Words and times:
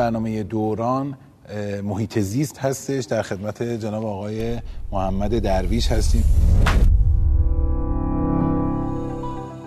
برنامه 0.00 0.42
دوران 0.42 1.16
محیط 1.82 2.18
زیست 2.18 2.58
هستش. 2.58 3.04
در 3.04 3.22
خدمت 3.22 3.62
جناب 3.62 4.06
آقای 4.06 4.58
محمد 4.92 5.38
درویش 5.38 5.88
هستیم. 5.88 6.24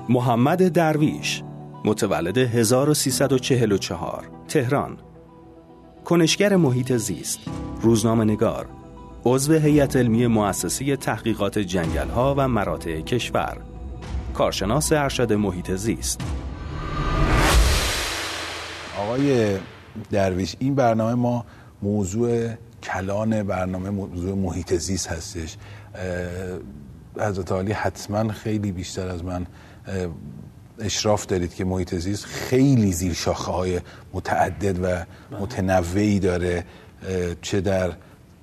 محمد 0.10 0.72
درویش 0.72 1.44
متولد 1.86 2.38
1344 2.38 4.24
تهران. 4.48 4.98
کنشگر 6.06 6.56
محیط 6.56 6.94
زیست 6.94 7.40
روزنامه 7.82 8.24
نگار 8.24 8.66
عضو 9.26 9.54
هیئت 9.54 9.96
علمی 9.96 10.28
مؤسسه 10.28 10.96
تحقیقات 10.96 11.60
جنگل 11.60 12.10
ها 12.10 12.36
و 12.38 12.48
مراتع 12.48 13.02
کشور. 13.02 13.58
کارشناس 14.34 14.92
ارشد 14.92 15.34
محیط 15.34 15.72
زیست. 15.72 16.22
آقای 19.00 19.58
درویش. 20.12 20.56
این 20.60 20.76
برنامه 20.76 21.14
ما 21.14 21.46
موضوع 21.82 22.50
کلان 22.84 23.44
برنامه 23.44 23.90
موضوع 23.90 24.36
محیط 24.36 24.74
زیست 24.74 25.08
هستش. 25.08 25.58
حضرت 27.18 27.52
عالی 27.52 27.72
حتما 27.72 28.32
خیلی 28.34 28.72
بیشتر 28.72 29.08
از 29.08 29.24
من 29.24 29.46
اشراف 30.80 31.26
دارید 31.26 31.54
که 31.54 31.66
محیط 31.66 31.96
زیست 31.96 32.26
خیلی 32.26 32.94
زیر 32.94 33.14
شاخه 33.14 33.52
های 33.52 33.82
متعدد 34.14 34.80
و 34.84 35.06
متنوعی 35.40 36.20
داره 36.20 36.66
چه 37.42 37.62
در 37.62 37.94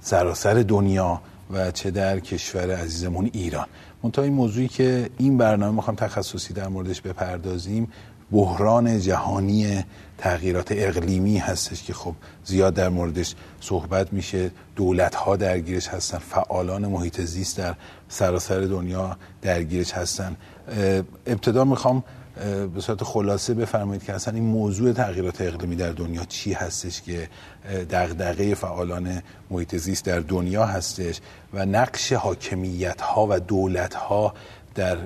سراسر 0.00 0.54
دنیا 0.54 1.20
و 1.50 1.70
چه 1.70 1.90
در 1.90 2.20
کشور 2.20 2.76
عزیزمون 2.76 3.30
ایران. 3.32 3.66
منتها 4.02 4.24
این 4.24 4.34
موضوعی 4.34 4.68
که 4.68 5.10
این 5.18 5.38
برنامه 5.38 5.76
می‌خوام 5.76 5.96
تخصصی 5.96 6.54
در 6.54 6.68
موردش 6.68 7.00
بپردازیم 7.00 7.88
بحران 8.32 9.00
جهانی 9.00 9.84
تغییرات 10.18 10.68
اقلیمی 10.70 11.38
هستش 11.38 11.82
که 11.82 11.94
خب 11.94 12.14
زیاد 12.44 12.74
در 12.74 12.88
موردش 12.88 13.34
صحبت 13.60 14.12
میشه. 14.12 14.50
دولت 14.76 15.14
ها 15.14 15.36
درگیرش 15.36 15.88
هستن 15.88 16.18
فعالان 16.18 16.86
محیط 16.86 17.20
زیست 17.20 17.58
در 17.58 17.74
سراسر 18.08 18.60
دنیا 18.60 19.16
درگیرش 19.42 19.92
هستن. 19.92 20.36
ابتدا 21.26 21.64
می‌خوام 21.64 22.04
به 22.74 22.80
صورت 22.80 23.04
خلاصه 23.04 23.54
بفرمایید 23.54 24.04
که 24.04 24.12
اصلا 24.12 24.34
این 24.34 24.44
موضوع 24.44 24.92
تغییرات 24.92 25.40
اقلیمی 25.40 25.76
در 25.76 25.92
دنیا 25.92 26.24
چی 26.24 26.52
هستش 26.52 27.02
که 27.02 27.28
دغدغه 27.90 28.54
فعالان 28.54 29.22
محیط 29.50 29.76
زیست 29.76 30.04
در 30.04 30.20
دنیا 30.20 30.64
هستش 30.64 31.20
و 31.52 31.66
نقش 31.66 32.12
حاکمیت 32.12 33.00
ها 33.00 33.26
و 33.30 33.40
دولت 33.40 33.94
ها 33.94 34.34
در 34.74 34.96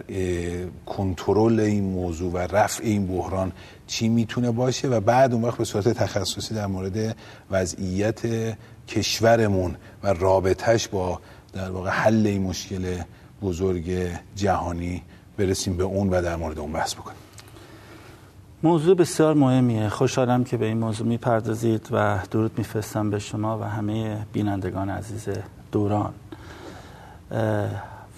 کنترل 0.86 1.60
این 1.60 1.84
موضوع 1.84 2.32
و 2.32 2.38
رفع 2.38 2.84
این 2.84 3.06
بحران 3.06 3.52
چی 3.86 4.08
می‌تونه 4.08 4.50
باشه 4.50 4.88
و 4.88 5.00
بعد 5.00 5.32
اون 5.32 5.42
وقت 5.42 5.58
به 5.58 5.64
صورت 5.64 5.88
تخصصی 5.88 6.54
در 6.54 6.66
مورد 6.66 7.16
وضعیت 7.50 8.20
کشورمون 8.88 9.76
و 10.02 10.12
رابطهش 10.12 10.88
با 10.88 11.20
در 11.52 11.70
واقع 11.70 11.90
حل 11.90 12.26
این 12.26 12.42
مشکل 12.42 13.00
بزرگ 13.42 14.08
جهانی 14.36 15.02
برسیم 15.38 15.76
به 15.76 15.84
اون 15.84 16.10
و 16.10 16.22
در 16.22 16.36
مورد 16.36 16.58
اون 16.58 16.72
بحث 16.72 16.94
بکنیم. 16.94 17.18
موضوع 18.62 18.96
بسیار 18.96 19.34
مهمیه. 19.34 19.88
خوشحالم 19.88 20.44
که 20.44 20.56
به 20.56 20.66
این 20.66 20.78
موضوع 20.78 21.06
می‌پردازید 21.06 21.88
و 21.92 22.18
درود 22.30 22.58
میفرستم 22.58 23.10
به 23.10 23.18
شما 23.18 23.58
و 23.58 23.62
همه 23.62 24.26
بینندگان 24.32 24.90
عزیز 24.90 25.28
دوران. 25.72 26.14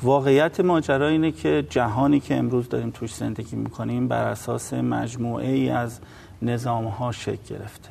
واقعیت 0.03 0.61
ماجرا 0.61 1.09
اینه 1.09 1.33
که 1.33 1.67
جهانی 1.71 2.21
که 2.21 2.37
امروز 2.37 2.69
داریم 2.69 2.91
توش 2.91 3.15
زندگی 3.15 3.57
می‌کنیم 3.57 4.09
بر 4.09 4.29
اساس 4.29 4.73
مجموعه 4.73 5.51
ای 5.51 5.71
از 5.71 6.01
نظام 6.43 6.85
ها 6.85 7.13
شکل 7.13 7.55
گرفته. 7.55 7.89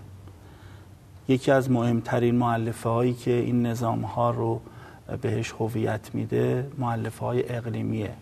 یکی 1.28 1.52
از 1.52 1.72
مهمترین 1.72 2.36
معلفه 2.36 2.90
هایی 2.90 3.14
که 3.14 3.32
این 3.32 3.66
نظام 3.66 4.02
ها 4.02 4.32
رو 4.32 4.62
بهش 5.22 5.54
هویت 5.60 6.10
میده 6.14 6.68
معلفه 6.78 7.26
های 7.26 7.56
اقلیمیه. 7.56 8.14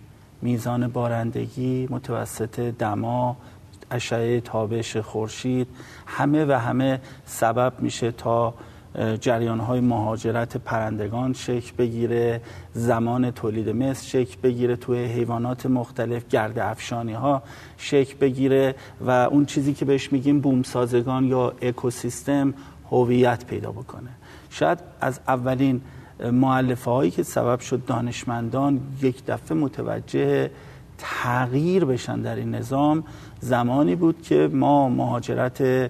میزان 0.42 0.88
بارندگی 0.88 1.88
متوسط 1.90 2.60
دما 2.60 3.38
اشعه 3.92 4.42
تابش 4.42 4.98
خورشید 4.98 5.68
همه 6.06 6.46
و 6.46 6.52
همه 6.52 7.02
سبب 7.26 7.74
میشه 7.80 8.12
تا 8.12 8.54
جریان 9.22 9.60
های 9.60 9.80
مهاجرت 9.80 10.58
پرندگان 10.58 11.34
شکل 11.34 11.72
بگیره 11.78 12.42
زمان 12.74 13.32
تولید 13.32 13.70
مثل 13.70 14.06
شکل 14.06 14.38
بگیره 14.44 14.76
توی 14.76 15.06
حیوانات 15.06 15.66
مختلف 15.66 16.28
گرد 16.28 16.60
افشانی 16.60 17.14
ها 17.14 17.44
شکل 17.78 18.16
بگیره 18.18 18.76
و 19.06 19.12
اون 19.12 19.46
چیزی 19.46 19.74
که 19.74 19.86
بهش 19.86 20.12
میگیم 20.12 20.40
بومسازگان 20.40 21.24
یا 21.24 21.54
اکوسیستم 21.62 22.54
هویت 22.92 23.46
پیدا 23.46 23.72
بکنه. 23.72 24.10
شاید 24.50 24.80
از 25.02 25.20
اولین 25.28 25.82
معلفه 26.32 26.92
هایی 26.92 27.12
که 27.12 27.24
سبب 27.24 27.60
شد 27.60 27.86
دانشمندان 27.86 28.82
یک 29.02 29.26
دفعه 29.26 29.58
متوجه 29.58 30.52
تغییر 30.98 31.86
بشن 31.86 32.22
در 32.22 32.36
این 32.36 32.56
نظام 32.56 33.04
زمانی 33.40 33.96
بود 33.96 34.22
که 34.22 34.50
ما 34.54 34.90
مهاجرت 34.90 35.90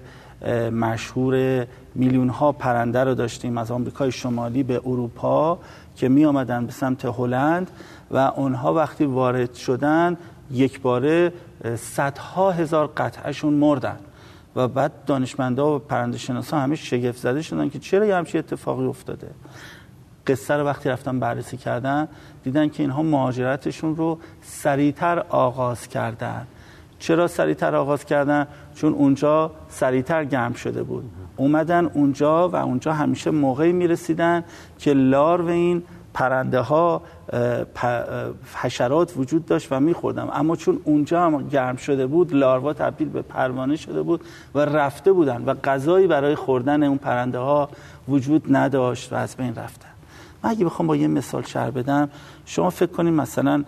مشهور 0.72 1.66
میلیون 1.94 2.28
ها 2.28 2.52
پرنده 2.52 3.04
رو 3.04 3.14
داشتیم 3.14 3.58
از 3.58 3.70
آمریکای 3.70 4.12
شمالی 4.12 4.62
به 4.62 4.80
اروپا 4.86 5.58
که 5.96 6.08
می 6.08 6.24
آمدن 6.24 6.66
به 6.66 6.72
سمت 6.72 7.04
هلند 7.04 7.70
و 8.10 8.16
اونها 8.16 8.74
وقتی 8.74 9.04
وارد 9.04 9.54
شدن 9.54 10.16
یک 10.50 10.80
باره 10.80 11.32
صدها 11.76 12.50
هزار 12.50 12.86
قطعشون 12.86 13.54
مردن 13.54 13.96
و 14.56 14.68
بعد 14.68 14.92
دانشمندا 15.06 15.76
و 15.76 15.78
پرنده 15.78 16.18
شناسا 16.18 16.58
همه 16.58 16.76
شگفت 16.76 17.18
زده 17.18 17.42
شدن 17.42 17.68
که 17.68 17.78
چرا 17.78 18.06
یه 18.06 18.16
همچین 18.16 18.38
اتفاقی 18.38 18.84
افتاده. 18.84 19.30
قصه 20.26 20.54
رو 20.54 20.64
وقتی 20.64 20.88
رفتن 20.88 21.20
بررسی 21.20 21.56
کردن 21.56 22.08
دیدن 22.44 22.68
که 22.68 22.82
اینها 22.82 23.02
مهاجرتشون 23.02 23.96
رو 23.96 24.18
سریعتر 24.42 25.18
آغاز 25.18 25.88
کردن. 25.88 26.46
چرا 27.04 27.26
سریعتر 27.26 27.76
آغاز 27.76 28.04
کردن؟ 28.04 28.46
چون 28.74 28.92
اونجا 28.92 29.50
سریعتر 29.68 30.24
گرم 30.24 30.52
شده 30.52 30.82
بود. 30.82 31.04
اومدن 31.36 31.84
اونجا 31.84 32.48
و 32.48 32.56
اونجا 32.56 32.92
همیشه 32.92 33.30
موقعی 33.30 33.72
می‌رسیدن 33.72 34.44
که 34.78 34.92
لار 34.92 35.40
و 35.40 35.48
این 35.48 35.82
پرنده 36.14 36.60
ها 36.60 37.02
حشرات 38.54 39.12
وجود 39.16 39.46
داشت 39.46 39.72
و 39.72 39.80
میخوردم 39.80 40.28
اما 40.32 40.56
چون 40.56 40.80
اونجا 40.84 41.22
هم 41.22 41.48
گرم 41.48 41.76
شده 41.76 42.06
بود 42.06 42.34
لاروا 42.34 42.72
تبدیل 42.72 43.08
به 43.08 43.22
پروانه 43.22 43.76
شده 43.76 44.02
بود 44.02 44.20
و 44.54 44.58
رفته 44.60 45.12
بودن 45.12 45.44
و 45.44 45.54
غذایی 45.54 46.06
برای 46.06 46.34
خوردن 46.34 46.82
اون 46.82 46.98
پرنده 46.98 47.38
ها 47.38 47.68
وجود 48.08 48.56
نداشت 48.56 49.12
و 49.12 49.16
از 49.16 49.36
بین 49.36 49.54
رفتن. 49.54 49.88
من 50.42 50.50
اگه 50.50 50.64
بخوام 50.64 50.86
با 50.86 50.96
یه 50.96 51.08
مثال 51.08 51.42
شهر 51.42 51.70
بدم 51.70 52.08
شما 52.46 52.70
فکر 52.70 52.92
کنید 52.92 53.14
مثلا 53.14 53.64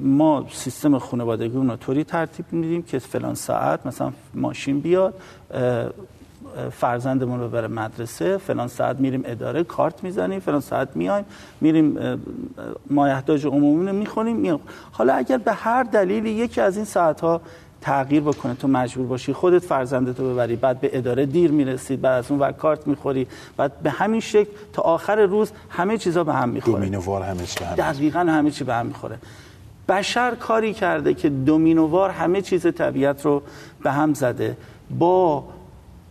ما 0.00 0.46
سیستم 0.52 0.98
خانوادگی 0.98 1.54
رو 1.54 1.76
طوری 1.76 2.04
ترتیب 2.04 2.46
میدیم 2.52 2.82
که 2.82 2.98
فلان 2.98 3.34
ساعت 3.34 3.86
مثلا 3.86 4.12
ماشین 4.34 4.80
بیاد 4.80 5.14
فرزندمون 6.72 7.40
رو 7.40 7.48
بره 7.48 7.68
مدرسه 7.68 8.36
فلان 8.36 8.68
ساعت 8.68 9.00
میریم 9.00 9.22
اداره 9.24 9.64
کارت 9.64 10.04
می‌زنیم 10.04 10.40
فلان 10.40 10.60
ساعت 10.60 10.88
میایم 10.96 11.24
میریم 11.60 11.98
مایحتاج 12.90 13.46
عمومی 13.46 13.86
رو 13.86 13.92
می‌خونیم 13.92 14.60
حالا 14.92 15.14
اگر 15.14 15.38
به 15.38 15.52
هر 15.52 15.82
دلیلی 15.82 16.30
یکی 16.30 16.60
از 16.60 16.76
این 16.76 16.84
ساعت 16.84 17.20
ها 17.20 17.40
تغییر 17.80 18.22
بکنه. 18.22 18.54
تو 18.54 18.68
مجبور 18.68 19.06
باشی 19.06 19.32
خودت 19.32 19.62
فرزندتو 19.62 20.32
ببری 20.32 20.56
بعد 20.56 20.80
به 20.80 20.90
اداره 20.92 21.26
دیر 21.26 21.50
می‌رسید 21.50 22.00
بعد 22.00 22.18
از 22.18 22.30
اون 22.30 22.40
ور 22.40 22.52
کارت 22.52 22.86
می‌خوری 22.86 23.26
بعد 23.56 23.80
به 23.82 23.90
همین 23.90 24.20
شکل 24.20 24.50
تا 24.72 24.82
آخر 24.82 25.20
روز 25.26 25.52
همه 25.70 25.98
چیزا 25.98 26.24
به 26.24 26.34
هم 26.34 26.48
می‌خوره. 26.48 26.76
دومینووار 26.76 27.22
همه 27.22 27.46
چی 27.46 27.60
به 27.60 27.66
هم 27.66 27.74
دقیقاً 27.74 28.20
همه 28.20 28.50
چی 28.50 28.64
به 28.64 28.74
هم 28.74 28.86
می‌خوره. 28.86 29.18
بشر 29.88 30.34
کاری 30.34 30.74
کرده 30.74 31.14
که 31.14 31.28
دومینووار 31.28 32.10
همه 32.10 32.42
چیز 32.42 32.66
طبیعت 32.66 33.24
رو 33.24 33.42
به 33.82 33.92
هم 33.92 34.14
زده. 34.14 34.56
با 34.98 35.44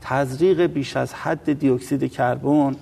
تزریق 0.01 0.62
بیش 0.62 0.98
از 0.98 1.13
حد 1.13 1.60
دیوکسید 1.60 2.12
کربن 2.12 2.75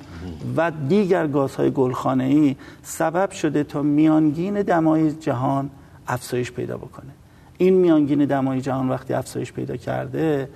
و 0.58 0.72
دیگر 0.90 1.28
گازهای 1.28 1.72
گلخانه‌ای 1.72 2.56
سبب 2.84 3.32
شده 3.32 3.64
تا 3.64 3.82
میانگین 3.82 4.62
دمای 4.62 5.12
جهان 5.12 5.70
افزایش 6.08 6.52
پیدا 6.52 6.78
بکنه. 6.78 7.12
این 7.58 7.74
میانگین 7.74 8.26
دمای 8.26 8.62
جهان 8.62 8.90
وقتی 8.90 9.14
افزایش 9.14 9.54
پیدا 9.54 9.78
کرده 9.78 10.50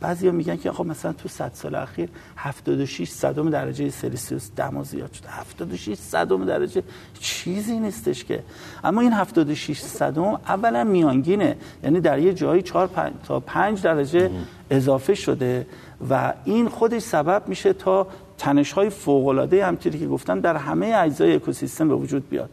بعضیا 0.00 0.32
میگن 0.32 0.56
که 0.56 0.72
خب 0.72 0.86
مثلا 0.86 1.12
تو 1.12 1.28
100 1.28 1.50
سال 1.54 1.74
اخیر 1.74 2.08
76 2.36 3.08
صدم 3.08 3.50
درجه 3.50 3.90
سلسیوس 3.90 4.50
دما 4.56 4.82
زیاد 4.82 5.12
شده. 5.12 5.28
76 5.30 5.94
صدم 5.94 6.44
درجه 6.44 6.82
چیزی 7.20 7.78
نیستش 7.78 8.24
که. 8.24 8.42
اما 8.84 9.00
این 9.00 9.12
76 9.12 9.80
صدم 9.80 10.22
اولا 10.22 10.84
میانگینه. 10.84 11.56
یعنی 11.84 12.00
در 12.00 12.18
یه 12.18 12.34
جایی 12.34 12.62
4 12.62 12.90
تا 13.26 13.40
5 13.40 13.82
درجه 13.82 14.30
اضافه 14.70 15.14
شده 15.14 15.66
و 16.10 16.34
این 16.44 16.68
خودش 16.68 17.02
سبب 17.02 17.42
میشه 17.46 17.72
تا 17.72 18.06
تنش 18.38 18.72
های 18.72 18.90
فوق 18.90 19.26
العاده 19.26 19.66
همونطوری 19.66 19.98
که 19.98 20.06
گفتن 20.06 20.40
در 20.40 20.56
همه 20.56 20.94
اجزای 20.96 21.34
اکوسیستم 21.34 21.88
به 21.88 21.94
وجود 21.94 22.28
بیاد. 22.28 22.50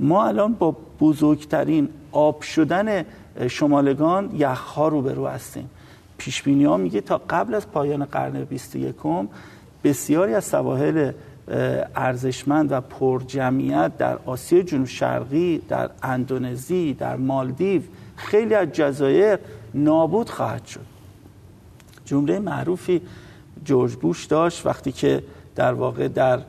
ما 0.00 0.26
الان 0.26 0.52
با 0.52 0.76
بزرگترین 1.00 1.88
آب 2.12 2.42
شدن 2.42 3.04
شمالگان 3.48 4.30
یخ 4.34 4.60
ها 4.60 4.88
رو 4.88 5.02
به 5.02 5.14
رو 5.14 5.26
هستیم. 5.26 5.70
پیش 6.18 6.48
ها 6.48 6.76
میگه 6.76 7.00
تا 7.00 7.20
قبل 7.30 7.54
از 7.54 7.70
پایان 7.70 8.04
قرن 8.04 8.44
21 8.44 8.94
بسیاری 9.84 10.34
از 10.34 10.44
سواحل 10.44 11.12
ارزشمند 11.96 12.72
و 12.72 12.80
پرجمعیت 12.80 13.98
در 13.98 14.18
آسیا 14.26 14.62
جنوب 14.62 14.86
شرقی 14.86 15.58
در 15.68 15.90
اندونزی 16.02 16.94
در 16.94 17.16
مالدیو 17.16 17.82
خیلی 18.16 18.54
از 18.54 18.68
جزایر 18.72 19.38
نابود 19.74 20.30
خواهد 20.30 20.66
شد. 20.66 20.86
جمله 22.04 22.38
معروفی 22.38 23.02
جورج 23.64 23.94
بوش 23.94 24.24
داشت 24.24 24.66
وقتی 24.66 24.92
که 24.92 25.22
در 25.56 25.72
واقع 25.72 26.08
در 26.08 26.40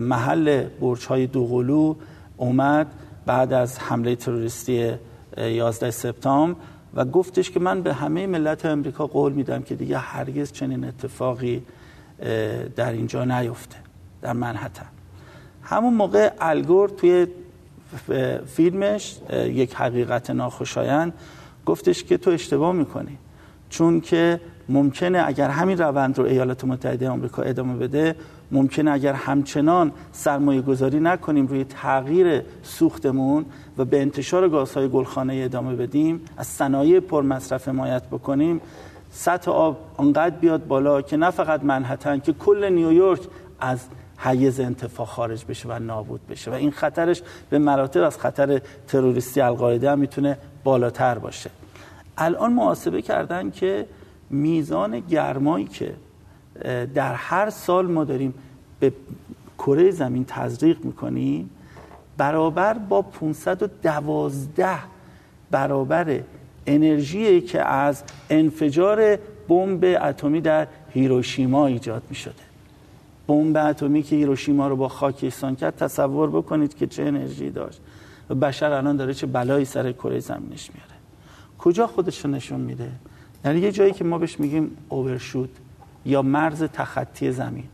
محل 0.00 0.64
برج 0.80 1.06
های 1.06 1.26
دوقلو 1.26 1.94
اومد 2.36 2.86
بعد 3.26 3.52
از 3.52 3.78
حمله 3.78 4.16
تروریستی 4.16 4.92
11 5.38 5.90
سپتامبر 5.90 6.60
و 6.94 7.04
گفتش 7.04 7.50
که 7.50 7.60
من 7.60 7.82
به 7.82 7.94
همه 7.94 8.26
ملت 8.26 8.66
امریکا 8.66 9.06
قول 9.06 9.32
میدم 9.32 9.62
که 9.62 9.74
دیگه 9.74 9.98
هرگز 9.98 10.52
چنین 10.52 10.84
اتفاقی 10.84 11.62
در 12.76 12.92
اینجا 12.92 13.24
نیفته 13.24 13.76
در 14.22 14.32
منحتن. 14.32 14.86
همون 15.62 15.94
موقع 15.94 16.32
الگور 16.40 16.88
توی 16.88 17.26
فیلمش 18.46 19.16
یک 19.32 19.74
حقیقت 19.74 20.30
ناخوشایند 20.30 21.12
گفتش 21.66 22.04
که 22.04 22.16
تو 22.16 22.30
اشتباه 22.30 22.72
می‌کنی 22.72 23.18
چون 23.70 24.00
که 24.00 24.40
ممکنه 24.68 25.22
اگر 25.26 25.48
همین 25.50 25.78
روند 25.78 26.18
رو 26.18 26.24
ایالات 26.24 26.64
متحده 26.64 27.08
آمریکا 27.08 27.42
ادامه 27.42 27.76
بده 27.76 28.14
ممکنه 28.50 28.90
اگر 28.90 29.12
همچنان 29.12 29.92
سرمایه 30.12 30.60
گذاری 30.60 31.00
نکنیم 31.00 31.46
روی 31.46 31.64
تغییر 31.64 32.42
سوختمون 32.62 33.44
و 33.78 33.84
به 33.84 34.00
انتشار 34.00 34.48
گازهای 34.48 34.88
گلخانه 34.88 35.40
ادامه 35.44 35.76
بدیم 35.76 36.20
از 36.36 36.46
صنایع 36.46 37.00
پرمصرف 37.00 37.68
حمایت 37.68 38.02
بکنیم 38.06 38.60
سطح 39.10 39.50
آب 39.50 39.76
انقدر 39.98 40.36
بیاد 40.36 40.66
بالا 40.66 41.02
که 41.02 41.16
نه 41.16 41.30
فقط 41.30 41.64
منحتن 41.64 42.18
که 42.18 42.32
کل 42.32 42.68
نیویورک 42.68 43.20
از 43.60 43.80
حیز 44.18 44.60
انتفاع 44.60 45.06
خارج 45.06 45.44
بشه 45.44 45.68
و 45.68 45.78
نابود 45.78 46.20
بشه. 46.26 46.50
و 46.50 46.54
این 46.54 46.70
خطرش 46.70 47.22
به 47.50 47.58
مراتب 47.58 48.02
از 48.02 48.18
خطر 48.18 48.60
تروریستی 48.88 49.40
القاعده 49.40 49.90
هم 49.90 49.98
می‌تونه 49.98 50.38
بالاتر 50.64 51.18
باشه. 51.18 51.50
الان 52.18 52.52
محاسبه 52.52 53.02
کردن 53.02 53.50
که 53.50 53.86
میزان 54.30 55.00
گرمایی 55.00 55.64
که 55.66 55.94
در 56.94 57.14
هر 57.14 57.50
سال 57.50 57.86
ما 57.86 58.04
داریم 58.04 58.34
به 58.80 58.92
کره 59.58 59.90
زمین 59.90 60.24
تزریق 60.28 60.84
می‌کنیم 60.84 61.50
برابر 62.16 62.74
با 62.74 63.02
512 63.02 64.68
برابر 65.50 66.20
انرژی 66.66 67.40
که 67.40 67.64
از 67.64 68.02
انفجار 68.30 69.18
بمب 69.48 69.84
اتمی 70.02 70.40
در 70.40 70.66
هیروشیما 70.90 71.66
ایجاد 71.66 72.02
می 72.10 72.16
شده 72.16 72.34
بمب 73.26 73.56
اتمی 73.56 74.02
که 74.02 74.16
هیروشیما 74.16 74.68
رو 74.68 74.76
با 74.76 74.88
خاک 74.88 75.24
یکسان 75.24 75.56
کرد 75.56 75.76
تصور 75.76 76.30
بکنید 76.30 76.74
که 76.74 76.86
چه 76.86 77.02
انرژی 77.02 77.50
داشت. 77.50 77.80
و 78.30 78.34
بشر 78.34 78.72
الان 78.72 78.96
داره 78.96 79.14
چه 79.14 79.26
بلایی 79.26 79.64
سر 79.64 79.92
کره 79.92 80.20
زمینش 80.20 80.70
میاره 80.74 80.94
کجا 81.58 81.86
خودش 81.86 82.24
رو 82.24 82.30
نشون 82.30 82.60
میده؟ 82.60 82.90
در 83.42 83.56
یه 83.56 83.72
جایی 83.72 83.92
که 83.92 84.04
ما 84.04 84.18
بهش 84.18 84.40
میگیم 84.40 84.76
اوورشوت 84.88 85.48
یا 86.04 86.22
مرز 86.22 86.62
تخطی 86.62 87.32
زمین. 87.32 87.64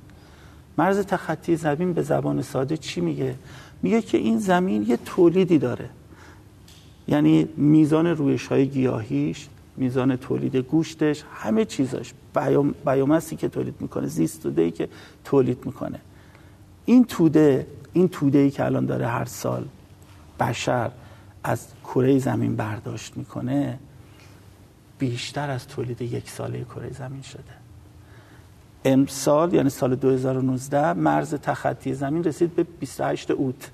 مرز 0.78 0.98
تخطی 0.98 1.56
زمین 1.56 1.92
به 1.92 2.02
زبان 2.02 2.42
ساده 2.42 2.76
چی 2.76 3.00
میگه؟ 3.00 3.34
میگه 3.82 4.02
که 4.02 4.18
این 4.18 4.38
زمین 4.38 4.82
یه 4.82 4.96
تولیدی 4.96 5.58
داره. 5.58 5.88
یعنی 7.08 7.48
میزان 7.56 8.06
رویش 8.06 8.46
های 8.46 8.68
گیاهیش 8.68 9.48
میزان 9.76 10.16
تولید 10.16 10.56
گوشتش 10.56 11.24
همه 11.34 11.64
چیزاش. 11.64 12.14
بیوم، 12.34 12.74
بیومسی 12.86 13.36
که 13.36 13.48
تولید 13.48 13.74
می‌کنه 13.80 14.06
زیست 14.06 14.42
توده 14.42 14.62
ای 14.62 14.70
که 14.70 14.88
تولید 15.24 15.66
می‌کنه. 15.66 16.00
این 16.84 17.04
توده 17.04 17.66
این 17.92 18.08
توده 18.08 18.38
ای 18.38 18.50
که 18.50 18.64
الان 18.64 18.86
داره 18.86 19.06
هر 19.06 19.24
سال 19.24 19.64
بشر 20.40 20.90
از 21.44 21.66
کره 21.84 22.18
زمین 22.18 22.56
برداشت 22.56 23.16
می‌کنه 23.16 23.78
بیشتر 24.98 25.50
از 25.50 25.68
تولید 25.68 26.02
یک 26.02 26.30
ساله 26.30 26.64
کره 26.64 26.92
زمین 26.92 27.22
شده. 27.22 27.63
امسال 28.84 29.54
یعنی 29.54 29.70
سال 29.70 29.94
2019 29.94 30.92
مرز 30.92 31.34
تخطی 31.34 31.94
زمین 31.94 32.24
رسید 32.24 32.54
به 32.54 32.62
28 32.62 33.30
اوت. 33.30 33.70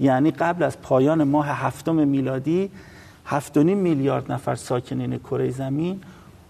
یعنی 0.00 0.30
قبل 0.30 0.62
از 0.62 0.80
پایان 0.80 1.24
ماه 1.24 1.46
هفتم 1.48 1.94
میلادی 1.94 2.70
7.5 3.26 3.56
میلیارد 3.56 4.32
نفر 4.32 4.54
ساکنین 4.54 5.18
کره 5.18 5.50
زمین 5.50 6.00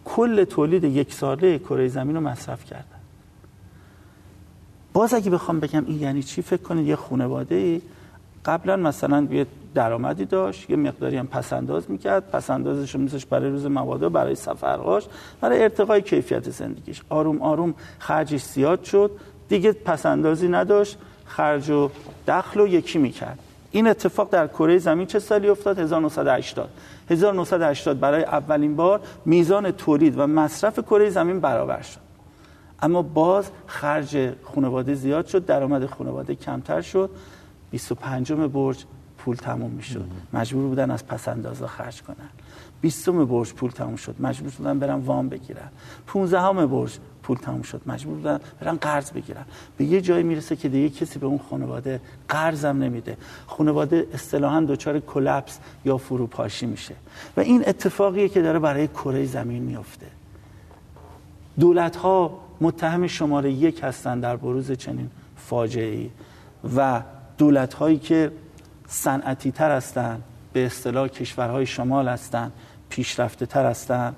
کل 0.05 0.45
تولید 0.45 0.85
یک 0.85 1.15
ساله 1.15 1.59
کره 1.59 1.89
زمین 1.89 2.17
رو 2.17 2.23
مصرف 2.23 2.65
کردن. 2.65 2.85
باز 4.93 5.15
اگه 5.15 5.31
بخوام 5.31 5.61
بگم 5.61 5.85
این 5.87 6.01
یعنی 6.01 6.23
چی 6.23 6.43
فکر 6.43 6.63
کنید 6.63 6.87
یه 6.87 6.97
خانواده 6.97 7.81
قبلا 8.45 8.77
مثلا 8.77 9.29
یه 9.31 9.47
درآمدی 9.75 10.25
داشت 10.25 10.71
یه 10.71 10.77
مقداری 10.77 11.17
هم 11.17 11.27
پسنداز 11.27 11.91
می‌کرد. 11.91 12.31
پسندازش 12.31 12.95
رو 12.95 13.01
میذاش 13.01 13.27
برای 13.27 13.51
روز 13.51 13.67
مواده 13.67 14.09
برای 14.09 14.35
سفرهاش 14.35 15.05
برای 15.41 15.63
ارتقای 15.63 16.03
کیفیت 16.03 16.51
زندگیش. 16.51 17.03
آروم 17.09 17.43
آروم 17.43 17.75
خرجش 17.99 18.43
زیاد 18.43 18.85
شد. 18.85 19.11
دیگه 19.49 19.73
پسندازی 19.73 20.49
نداشت. 20.49 20.99
خرج 21.25 21.71
و 21.71 21.91
دخل 22.29 22.61
رو 22.61 22.69
یکی 22.69 22.99
می‌کرد. 22.99 23.39
این 23.71 23.87
اتفاق 23.87 24.31
در 24.31 24.47
کره 24.47 24.79
زمین 24.79 25.07
چه 25.07 25.19
سالی 25.19 25.49
افتاد؟ 25.49 25.79
1980 25.79 26.69
1980 27.11 28.01
برای 28.01 28.23
اولین 28.23 28.77
بار 28.77 29.01
میزان 29.25 29.71
تولید 29.71 30.19
و 30.19 30.27
مصرف 30.27 30.79
کره 30.79 31.11
زمین 31.11 31.41
برابر 31.41 31.83
شد. 31.83 32.01
اما 32.83 33.03
باز 33.03 33.51
خرج 33.67 34.33
خانواده 34.55 34.95
زیاد 34.95 35.27
شد 35.27 35.47
درآمد 35.47 35.87
خانواده 35.87 36.35
کمتر 36.35 36.81
شد. 36.81 37.11
25 37.71 38.33
برج 38.33 38.85
پول 39.25 39.37
تموم 39.37 39.71
می‌شد. 39.71 40.05
مجبور 40.33 40.69
بودن 40.69 40.91
از 40.91 41.07
پس 41.07 41.29
اندازه 41.29 41.67
خرج 41.67 42.03
کنن. 42.03 42.29
20 42.81 43.09
برج 43.11 43.53
پول 43.53 43.71
تموم 43.71 43.97
شد. 43.97 44.15
مجبور 44.21 44.51
شدن 44.51 44.79
برن 44.79 44.95
وام 44.95 45.29
بگیرن. 45.29 45.69
15 46.07 46.67
برج 46.67 46.99
پول 47.23 47.37
تموم 47.37 47.63
شد. 47.63 47.81
مجبور 47.87 48.17
بودن 48.17 48.41
برن 48.61 48.77
قرض 48.77 49.11
بگیرن. 49.11 49.45
به 49.77 49.85
یه 49.85 50.01
جایی 50.01 50.23
می‌رسه 50.23 50.57
که 50.57 50.69
دیگه 50.69 50.89
کسی 50.89 51.19
به 51.19 51.27
اون 51.27 51.41
خانواده 51.51 52.01
قرضم 52.29 52.83
نمیده. 52.83 53.17
خانواده 53.47 54.07
اصطلاحا 54.15 54.61
دچار 54.61 55.01
کلپس 55.01 55.59
یا 55.85 55.97
فروپاشی 55.97 56.67
میشه. 56.67 56.95
و 57.37 57.41
این 57.41 57.69
اتفاقیه 57.69 58.29
که 58.29 58.43
داره 58.43 58.59
برای 58.59 58.89
کره 58.89 59.27
زمین 59.27 59.63
میفته 59.63 60.07
دولت 61.61 61.97
ها 61.97 62.39
متهم 62.61 63.07
شماره 63.07 63.53
یک 63.53 63.81
هستن 63.83 64.21
در 64.21 64.37
بروز 64.37 64.73
چنین 64.73 65.11
فاجعه 65.37 65.95
ای 65.95 66.11
و 66.77 67.03
دولت 67.39 67.75
هایی 67.75 67.99
که 67.99 68.33
صنعتی 68.93 69.53
تر 69.53 69.77
هستند 69.77 70.23
به 70.53 70.67
اصطلاح 70.67 71.09
کشورهای 71.09 71.67
شمال 71.67 72.09
هستند 72.09 72.53
پیشرفته 72.89 73.47
تر 73.47 73.67
هستند 73.67 74.17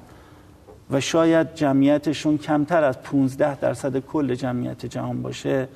و 0.91 1.01
شاید 1.01 1.55
جمعیتشون 1.55 2.39
کمتر 2.39 2.85
از 2.85 3.03
15 3.03 3.55
درصد 3.55 3.99
کل 3.99 4.35
جمعیت 4.35 4.87
جهان 4.87 5.23
باشه. 5.23 5.69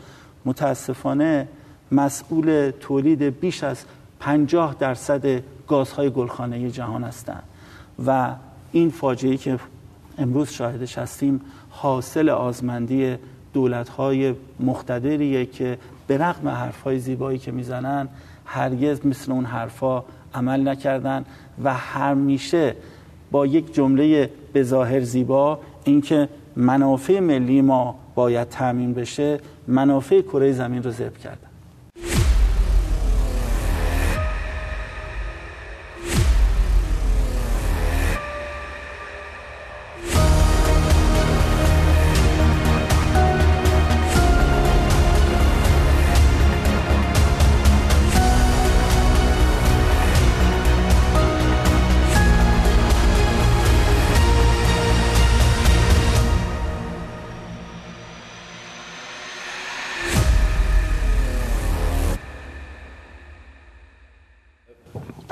متاسفانه 0.45 1.49
مسئول 1.93 2.73
تولید 2.81 3.23
بیش 3.23 3.64
از 3.64 3.85
50 4.21 4.76
درصد 4.78 5.43
گازهای 5.67 6.11
گلخانه 6.11 6.71
جهان 6.71 7.05
هستند 7.05 7.43
و 8.07 8.35
این 8.73 8.90
فاجعه 8.90 9.37
که 9.37 9.59
امروز 10.19 10.50
شاهدش 10.50 10.99
هستیم 10.99 11.40
حاصل 11.71 12.28
آزمندی 12.28 13.17
دولت‌های 13.52 14.35
مختدریه 14.61 15.47
که 15.47 15.78
به 16.07 16.19
رغم 16.19 16.49
حرف‌های 16.49 16.99
زیبایی 16.99 17.38
که 17.38 17.52
می‌زنن 17.52 18.09
هرگز 18.49 19.07
مثل 19.07 19.33
اون 19.33 19.45
حرفا 19.45 20.05
عمل 20.35 20.69
نکردن 20.69 21.25
و 21.64 21.75
همیشه 21.75 22.75
با 23.31 23.47
یک 23.47 23.75
جمله 23.75 24.31
به 24.52 24.62
ظاهر 24.62 25.00
زیبا 25.00 25.59
اینکه 25.85 26.28
منافع 26.57 27.21
ملی 27.21 27.61
ما 27.61 27.95
باید 28.14 28.49
تامین 28.49 28.95
بشه 28.95 29.40
منافع 29.69 30.21
کره 30.21 30.52
زمین 30.52 30.83
رو 30.83 30.90
ذبح 30.90 31.19
کردن. 31.19 31.48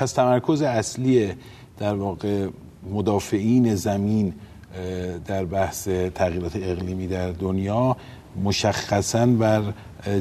پس 0.07 0.13
تمرکز 0.13 0.63
اصلی 0.63 1.33
در 1.79 1.95
واقع 1.95 2.49
مدافعین 2.93 3.75
زمین 3.75 4.35
در 5.27 5.45
بحث 5.45 5.89
تغییرات 6.15 6.57
اقلیمی 6.57 7.07
در 7.07 7.33
دنیا 7.33 7.97
مشخصا 8.45 9.27
بر 9.27 9.63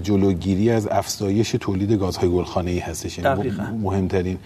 جلوگیری 0.04 0.72
از 0.72 0.88
افزایش 0.88 1.52
تولید 1.52 1.92
گازهای 1.92 2.30
گلخانه 2.30 2.72
ای 2.72 2.80
هستش. 2.80 3.18
یعنی 3.18 3.52
مهمترین 3.82 4.38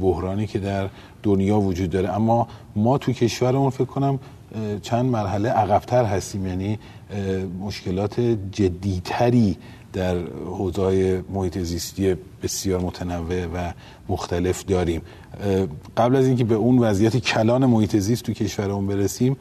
بحرانی 0.00 0.46
که 0.46 0.58
در 0.58 0.88
دنیا 1.22 1.58
وجود 1.58 1.90
داره. 1.90 2.16
اما 2.16 2.48
ما 2.76 2.98
تو 2.98 3.12
کشورمون 3.12 3.70
فکر 3.70 3.84
کنم 3.84 4.18
چند 4.82 5.04
مرحله 5.04 5.48
عقبتر 5.48 6.04
هستیم. 6.04 6.46
یعنی 6.46 6.78
مشکلات 7.60 8.20
جدیتری 8.52 9.56
در 9.96 10.16
حوزه 10.46 11.24
محیط 11.30 11.58
زیستی 11.58 12.14
بسیار 12.42 12.80
متنوع 12.80 13.46
و 13.46 13.72
مختلف 14.08 14.64
داریم. 14.64 15.02
قبل 15.96 16.16
از 16.16 16.26
اینکه 16.26 16.44
به 16.44 16.54
اون 16.54 16.78
وضعیت 16.78 17.16
کلان 17.16 17.66
محیط 17.66 17.96
زیست 17.96 18.24
تو 18.24 18.32
کشورمون 18.32 18.86
برسیم 18.86 19.36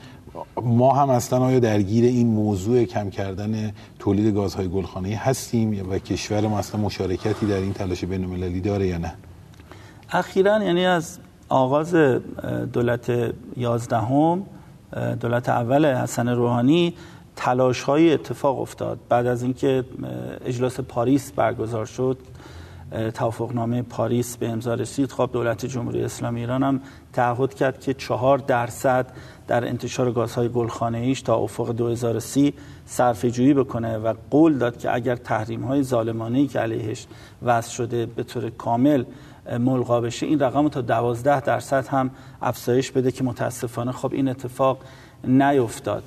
ما 0.62 0.94
هم 0.94 1.10
اصلا 1.10 1.40
آیا 1.40 1.60
درگیر 1.60 2.06
این 2.06 2.28
موضوع 2.28 2.84
کم 2.84 3.10
کردن 3.10 3.72
تولید 4.00 4.36
گازهای 4.36 4.68
گلخانه‌ای 4.68 5.14
هستیم 5.14 5.90
و 5.90 6.00
کشور 6.00 6.48
ما 6.48 6.60
اصلا 6.60 6.82
مشارکتی 6.82 7.46
در 7.46 7.56
این 7.56 7.74
تلاش 7.74 8.06
بین‌المللی 8.06 8.62
داره 8.62 8.88
یا 8.88 8.98
نه؟ 8.98 9.14
اخیرا 10.12 10.64
یعنی 10.64 10.86
از 10.86 11.20
آغاز 11.50 11.96
دولت 12.74 13.12
یازدهم 13.58 14.44
دولت 15.20 15.50
اول 15.50 15.86
حسن 15.96 16.30
روحانی 16.30 16.94
تلاش 17.36 17.82
های 17.82 18.14
اتفاق 18.14 18.60
افتاد. 18.60 19.00
بعد 19.10 19.26
از 19.28 19.44
اینکه 19.44 19.84
اجلاس 20.46 20.80
پاریس 20.80 21.32
برگزار 21.32 21.86
شد 21.86 22.18
توافقنامه 23.14 23.82
پاریس 23.82 24.38
به 24.38 24.50
امضا 24.50 24.74
رسید. 24.74 25.12
خب 25.12 25.30
دولت 25.34 25.66
جمهوری 25.66 26.04
اسلامی 26.04 26.40
ایران 26.40 26.64
هم 26.64 26.82
تعهد 27.14 27.54
کرد 27.54 27.80
که 27.80 27.94
چهار 27.94 28.38
درصد 28.38 29.14
در 29.48 29.68
انتشار 29.68 30.12
گازهای 30.12 30.50
گلخانه 30.50 30.98
ایش 30.98 31.22
تا 31.22 31.36
افق 31.36 31.72
2030 31.72 32.54
صرفه 32.86 33.32
جویی 33.32 33.54
بکنه 33.54 33.98
و 33.98 34.14
قول 34.32 34.58
داد 34.58 34.78
که 34.78 34.96
اگر 34.96 35.16
تحریم 35.16 35.64
های 35.64 35.84
ظالمانه 35.84 36.48
که 36.48 36.60
علیهش 36.60 37.08
وضع 37.42 37.70
شده 37.70 38.06
به 38.06 38.24
طور 38.24 38.50
کامل 38.50 39.04
ملغا 39.60 40.02
بشه 40.02 40.26
این 40.26 40.40
رقم 40.40 40.70
تا 40.70 40.82
12 40.82 41.42
درصد 41.42 41.88
هم 41.88 42.12
افزایش 42.42 42.92
بده 42.92 43.12
که 43.12 43.24
متاسفانه 43.24 43.92
خب 43.92 44.14
این 44.14 44.28
اتفاق 44.28 44.78
نیفتاد. 45.24 46.04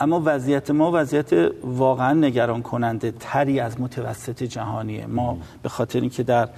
اما 0.00 0.22
وضعیت 0.24 0.70
ما 0.70 0.90
وضعیت 0.94 1.32
واقعا 1.62 2.12
نگران 2.12 2.62
کننده 2.62 3.10
تری 3.20 3.60
از 3.60 3.80
متوسط 3.80 4.42
جهانیه. 4.42 5.06
ما 5.06 5.38
به 5.62 5.68
خاطر 5.68 6.00
اینکه 6.00 6.22
در 6.22 6.48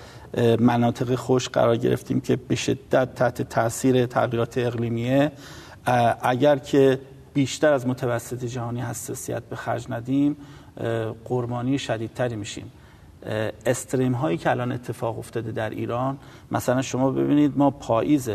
مناطق 0.61 1.15
خوش 1.15 1.49
قرار 1.49 1.77
گرفتیم 1.77 2.21
که 2.21 2.37
به 2.37 2.55
شدت 2.55 3.15
تحت 3.15 3.43
تاثیر 3.43 4.07
تغییرات 4.07 4.59
اقلیمیه 4.59 5.33
اگر 6.23 6.57
که 6.57 7.01
بیشتر 7.35 7.73
از 7.73 7.87
متوسط 7.87 8.45
جهانی 8.45 8.81
حساسیت 8.81 9.43
به 9.43 9.57
خرج 9.57 9.87
ندیم 9.91 10.37
قربانی 11.25 11.79
شدیدتری 11.79 12.37
میشیم. 12.37 12.73
استریم 13.67 14.13
هایی 14.13 14.39
که 14.39 14.51
الان 14.51 14.73
اتفاق 14.73 15.19
افتاده 15.19 15.53
در 15.53 15.71
ایران 15.71 16.19
مثلا 16.53 16.83
شما 16.83 17.11
ببینید 17.11 17.59
ما 17.59 17.71
پاییز 17.71 18.31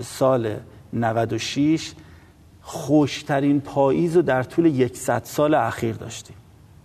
سال 0.00 0.56
96 0.92 1.92
خوشترین 2.68 3.60
پاییز 3.60 4.16
رو 4.16 4.22
در 4.22 4.42
طول 4.42 4.66
یکصد 4.66 5.22
سال 5.24 5.54
اخیر 5.54 5.94
داشتیم. 5.94 6.36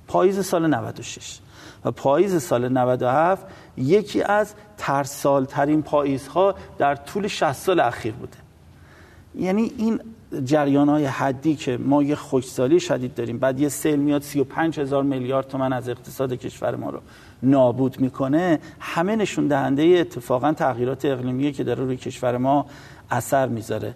پاییز 0.07 0.45
سال 0.45 0.67
96 0.67 1.39
و 1.85 1.91
پاییز 1.91 2.43
سال 2.43 2.69
97 2.69 3.45
یکی 3.77 4.21
از 4.21 4.53
ترسال 4.77 5.45
ترین 5.45 5.81
پاییزها 5.81 6.55
در 6.77 6.95
طول 6.95 7.27
60 7.27 7.51
سال 7.53 7.79
اخیر 7.79 8.13
بوده. 8.13 8.38
یعنی 9.35 9.71
این 9.77 10.00
جریان 10.45 10.89
های 10.89 11.05
حدی 11.05 11.55
که 11.55 11.77
ما 11.77 12.03
یه 12.03 12.15
خوشسالی 12.15 12.79
شدید 12.79 13.13
داریم 13.13 13.38
بعد 13.38 13.59
یه 13.59 13.69
سیل 13.69 14.00
میاد 14.00 14.21
35 14.21 14.79
هزار 14.79 15.03
میلیارد 15.03 15.47
تومن 15.47 15.73
از 15.73 15.89
اقتصاد 15.89 16.33
کشور 16.33 16.75
ما 16.75 16.89
رو 16.89 17.00
نابود 17.43 18.00
می‌کنه 18.00 18.59
همه 18.79 19.15
نشون 19.15 19.47
دهنده 19.47 19.83
اتفاقا 19.83 20.53
تغییرات 20.53 21.05
اقلیمی 21.05 21.51
که 21.51 21.63
داره 21.63 21.83
روی 21.83 21.97
کشور 21.97 22.38
ما 22.38 22.65
اثر 23.11 23.47
می‌ذاره. 23.47 23.93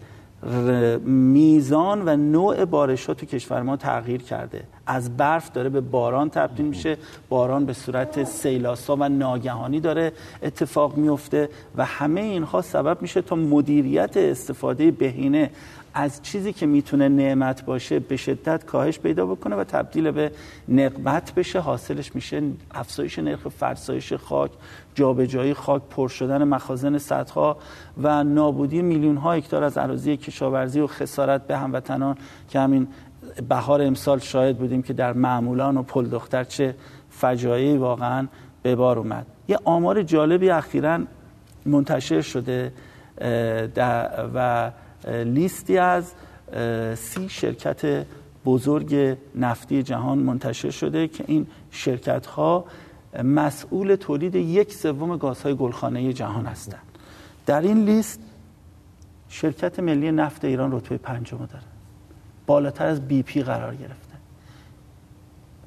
میزان 1.05 2.01
و 2.05 2.15
نوع 2.15 2.65
بارش 2.65 3.05
ها 3.05 3.13
تو 3.13 3.25
کشور 3.25 3.61
ما 3.61 3.77
تغییر 3.77 4.21
کرده. 4.21 4.63
از 4.87 5.17
برف 5.17 5.51
داره 5.51 5.69
به 5.69 5.81
باران 5.81 6.29
تبدیل 6.29 6.65
میشه. 6.65 6.97
باران 7.29 7.65
به 7.65 7.73
صورت 7.73 8.23
سیلاسا 8.23 8.95
و 8.95 9.09
ناگهانی 9.09 9.79
داره 9.79 10.11
اتفاق 10.43 10.97
میفته 10.97 11.49
و 11.77 11.85
همه 11.85 12.21
اینها 12.21 12.61
سبب 12.61 13.01
میشه 13.01 13.21
تا 13.21 13.35
مدیریت 13.35 14.17
استفاده 14.17 14.91
بهینه. 14.91 15.49
از 15.97 16.21
چیزی 16.21 16.53
که 16.53 16.65
می‌تونه 16.65 17.09
نعمت 17.09 17.65
باشه 17.65 17.99
به 17.99 18.17
شدت 18.17 18.65
کاهش 18.65 18.99
پیدا 18.99 19.25
بکنه 19.25 19.55
و 19.55 19.63
تبدیل 19.63 20.11
به 20.11 20.31
نقمت 20.69 21.35
بشه. 21.35 21.59
حاصلش 21.59 22.15
میشه 22.15 22.41
افزایش 22.71 23.19
نرخ 23.19 23.47
فرسایش 23.47 24.13
خاک 24.13 24.51
جابجایی 24.95 25.53
خاک 25.53 25.81
پر 25.89 26.07
شدن 26.07 26.43
مخازن 26.43 26.97
سدها 26.97 27.57
و 28.03 28.23
نابودی 28.23 28.81
میلیون 28.81 29.17
ها 29.17 29.33
هکتار 29.33 29.63
از 29.63 29.77
اراضی 29.77 30.17
کشاورزی 30.17 30.79
و 30.79 30.87
خسارت 30.87 31.47
به 31.47 31.57
هموطنان 31.57 32.17
که 32.49 32.59
همین 32.59 32.87
بهار 33.49 33.81
امسال 33.81 34.19
شاهد 34.19 34.57
بودیم 34.57 34.81
که 34.81 34.93
در 34.93 35.13
معمولان 35.13 35.77
و 35.77 35.83
پل 35.83 36.05
دختر 36.05 36.43
چه 36.43 36.75
فجایعی 37.09 37.77
واقعا 37.77 38.27
به 38.63 38.75
بار 38.75 38.99
اومد. 38.99 39.25
یه 39.47 39.59
آمار 39.63 40.03
جالبی 40.03 40.49
اخیرا 40.49 40.99
منتشر 41.65 42.21
شده 42.21 42.73
و 44.35 44.71
لیستی 45.05 45.77
از 45.77 46.11
سی 46.95 47.29
شرکت 47.29 48.05
بزرگ 48.45 49.17
نفتی 49.35 49.83
جهان 49.83 50.17
منتشر 50.17 50.69
شده 50.69 51.07
که 51.07 51.23
این 51.27 51.47
شرکت 51.71 52.25
ها 52.25 52.65
مسئول 53.23 53.95
تولید 53.95 54.35
یک 54.35 54.73
سوم 54.73 55.17
گازهای 55.17 55.55
گلخانه 55.55 56.13
جهان 56.13 56.45
هستند. 56.45 56.81
در 57.45 57.61
این 57.61 57.85
لیست 57.85 58.19
شرکت 59.29 59.79
ملی 59.79 60.11
نفت 60.11 60.45
ایران 60.45 60.71
رتبه 60.71 60.97
پنجم 60.97 61.37
داره. 61.37 61.63
بالاتر 62.45 62.85
از 62.85 63.07
بی 63.07 63.23
پی 63.23 63.43
قرار 63.43 63.75
گرفته. 63.75 64.15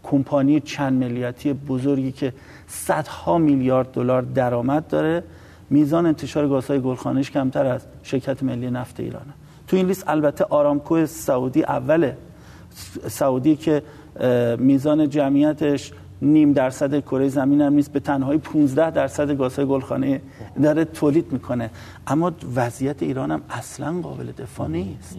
کمپانی 0.02 0.60
چند 0.60 1.04
ملیتی 1.04 1.52
بزرگی 1.52 2.12
که 2.12 2.32
صدها 2.66 3.38
میلیارد 3.38 3.92
دلار 3.92 4.22
درآمد 4.22 4.86
داره 4.86 5.24
میزان 5.70 6.06
انتشار 6.06 6.48
گازهای 6.48 6.80
گلخانه‌اش 6.80 7.30
کمتر 7.30 7.66
از 7.66 7.86
شرکت 8.02 8.42
ملی 8.42 8.70
نفت 8.70 9.00
ایرانه. 9.00 9.32
تو 9.66 9.76
این 9.76 9.86
لیست 9.86 10.08
البته 10.08 10.44
آرامکو 10.44 11.06
سعودی 11.06 11.62
اوله. 11.62 12.16
سعودی 13.08 13.56
که 13.56 13.82
میزان 14.58 15.08
جمعیتش 15.08 15.92
نیم 16.22 16.52
درصد 16.52 17.00
کره 17.00 17.28
زمین 17.28 17.60
هم 17.60 17.72
نیست 17.72 17.92
به 17.92 18.00
تنهایی 18.00 18.38
15 18.38 18.90
درصد 18.90 19.36
گازهای 19.36 19.68
گلخانه 19.68 20.20
داره 20.62 20.84
تولید 20.84 21.32
می‌کنه. 21.32 21.70
اما 22.06 22.32
وضعیت 22.54 23.02
ایران 23.02 23.30
هم 23.30 23.42
اصلا 23.50 24.00
قابل 24.00 24.32
دفاع 24.32 24.68
نیست. 24.68 25.16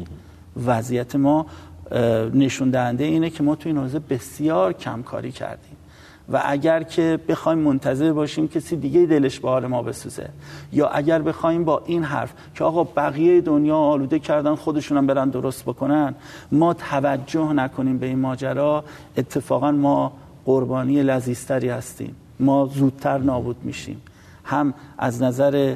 وضعیت 0.66 1.16
ما 1.16 1.46
نشون 2.34 2.70
دهنده 2.70 3.04
اینه 3.04 3.30
که 3.30 3.44
ما 3.44 3.56
تو 3.56 3.70
این 3.70 3.78
حوزه 3.78 4.00
بسیار 4.00 4.74
کمکاری 4.74 5.32
کردیم. 5.32 5.79
و 6.32 6.42
اگر 6.46 6.84
که 6.84 7.20
بخوایم 7.28 7.60
منتظر 7.60 8.14
باشیم 8.14 8.48
کسی 8.48 8.76
دیگه 8.76 9.06
دلش 9.06 9.40
به 9.40 9.50
حال 9.50 9.68
ما 9.68 9.84
بسوزه. 9.84 10.30
یا 10.74 10.88
اگر 10.88 11.22
بخوایم 11.22 11.64
با 11.64 11.82
این 11.86 12.04
حرف 12.04 12.34
که 12.56 12.64
آقا 12.64 12.84
بقیه 12.84 13.42
دنیا 13.42 13.78
آلوده 13.78 14.20
کردن 14.20 14.56
خودشونم 14.56 15.08
برن 15.08 15.30
درست 15.30 15.64
بکنن 15.64 16.16
ما 16.52 16.74
توجه 16.74 17.54
نکنیم 17.54 17.98
به 17.98 18.06
این 18.06 18.20
ماجرا. 18.20 18.84
اتفاقا 19.18 19.72
ما 19.72 20.14
قربانی 20.46 21.04
لذیذتری 21.04 21.70
هستیم. 21.70 22.16
ما 22.40 22.66
زودتر 22.66 23.18
نابود 23.18 23.58
میشیم. 23.64 24.02
هم 24.44 24.74
از 24.98 25.22
نظر 25.22 25.76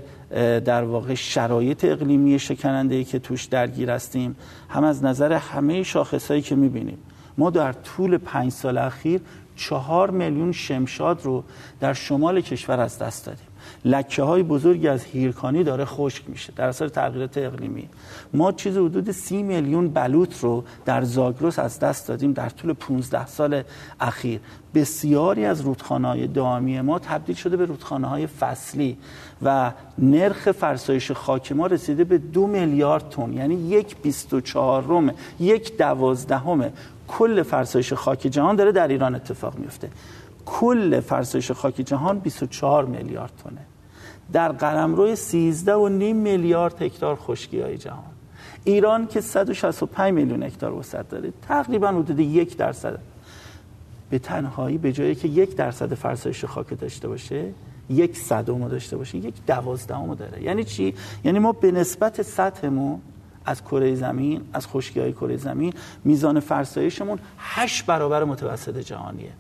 در 0.66 0.84
واقع 0.84 1.14
شرایط 1.14 1.86
اقلیمی 1.86 2.40
شکننده 2.40 3.04
که 3.04 3.20
توش 3.20 3.46
درگیر 3.46 3.90
هستیم 3.90 4.36
هم 4.70 4.84
از 4.84 5.04
نظر 5.04 5.34
همه 5.34 5.84
شاخصهایی 5.84 6.42
که 6.42 6.56
می‌بینیم. 6.56 6.98
ما 7.38 7.50
در 7.50 7.74
طول 7.74 8.18
پنج 8.18 8.52
سال 8.52 8.78
اخیر 8.78 9.22
چهار 9.56 10.12
میلیون 10.12 10.52
شمشاد 10.52 11.22
رو 11.24 11.44
در 11.80 11.94
شمال 11.94 12.42
کشور 12.42 12.80
از 12.80 13.00
دست 13.00 13.26
دادیم. 13.26 13.48
لکه 13.86 14.24
های 14.24 14.44
بزرگی 14.44 14.88
از 14.88 15.04
هیرکانی 15.04 15.64
داره 15.64 15.86
خشک 15.86 16.24
میشه 16.28 16.54
در 16.56 16.68
اثر 16.68 16.88
تغییرات 16.88 17.38
اقلیمی. 17.38 17.90
ما 18.34 18.52
چیز 18.52 18.78
حدود 18.78 19.12
سی 19.12 19.44
میلیون 19.44 19.90
بلوط 19.90 20.40
رو 20.40 20.64
در 20.86 21.04
زاگرس 21.04 21.60
از 21.60 21.80
دست 21.80 22.08
دادیم 22.08 22.34
در 22.34 22.50
طول 22.50 22.74
15 22.74 23.26
سال 23.26 23.64
اخیر. 24.00 24.40
بسیاری 24.76 25.46
از 25.46 25.62
رودخانه 25.62 26.08
های 26.08 26.28
دائمی 26.28 26.82
ما 26.82 27.00
تبدیل 27.00 27.36
شده 27.36 27.58
به 27.58 27.66
رودخانه 27.66 28.08
های 28.08 28.28
فصلی 28.28 28.98
و 29.42 29.72
نرخ 29.98 30.52
فرسایش 30.52 31.12
خاک 31.12 31.52
ما 31.52 31.68
رسیده 31.68 32.04
به 32.04 32.18
دو 32.18 32.48
میلیارد 32.48 33.10
تن 33.10 33.34
یعنی 33.34 33.56
یک 33.56 33.98
بیست 34.02 34.34
و 34.34 34.42
چهارم 34.42 35.14
یک 35.40 35.78
دوازدهم 35.78 36.72
کل 37.08 37.44
فرسایش 37.44 37.94
خاک 37.94 38.20
جهان 38.20 38.56
داره 38.56 38.72
در 38.72 38.88
ایران 38.88 39.16
اتفاق 39.16 39.58
میفته. 39.58 39.90
کل 40.46 41.00
فرسایش 41.00 41.52
خاک 41.52 41.76
جهان 41.76 42.20
24 42.20 42.86
میلیارد 42.86 43.32
تونه 43.44 43.62
در 44.32 44.52
قلمرو 44.52 45.16
13 45.16 45.74
و 45.74 45.90
نیم 45.90 46.16
میلیارد 46.16 46.82
هکتار 46.82 47.16
خشکی 47.16 47.62
های 47.62 47.78
جهان. 47.78 48.14
ایران 48.64 49.08
که 49.08 49.22
165 49.22 50.14
میلیون 50.14 50.44
هکتار 50.44 50.74
وسعت 50.74 51.10
داره 51.10 51.34
تقریبا 51.48 51.88
حدود 51.88 52.20
یک 52.20 52.58
درصد. 52.58 53.00
به 54.10 54.20
تنهایی 54.20 54.78
به 54.78 54.92
جایی 54.92 55.16
که 55.16 55.28
یک 55.28 55.56
درصد 55.56 55.94
فرسایش 55.94 56.46
خاک 56.46 56.80
داشته 56.80 57.08
باشه 57.08 57.54
یک 57.90 58.18
صدم 58.18 58.68
داشته 58.68 58.98
باشه 58.98 59.18
یک 59.18 59.34
دوازدهم 59.48 60.16
داره. 60.16 60.44
یعنی 60.44 60.64
چی؟ 60.64 60.94
یعنی 61.24 61.40
ما 61.40 61.52
به 61.52 61.72
نسبت 61.72 62.22
سطحمون 62.22 63.02
از 63.46 63.64
کره 63.64 63.96
زمین 63.96 64.42
از 64.54 64.68
خشکی 64.68 65.00
های 65.00 65.14
کره 65.14 65.38
زمین. 65.38 65.74
میزان 66.04 66.40
فرسایشمون 66.40 67.20
هشت 67.38 67.86
برابر 67.86 68.24
متوسط 68.24 68.78
جهانیه. 68.78 69.32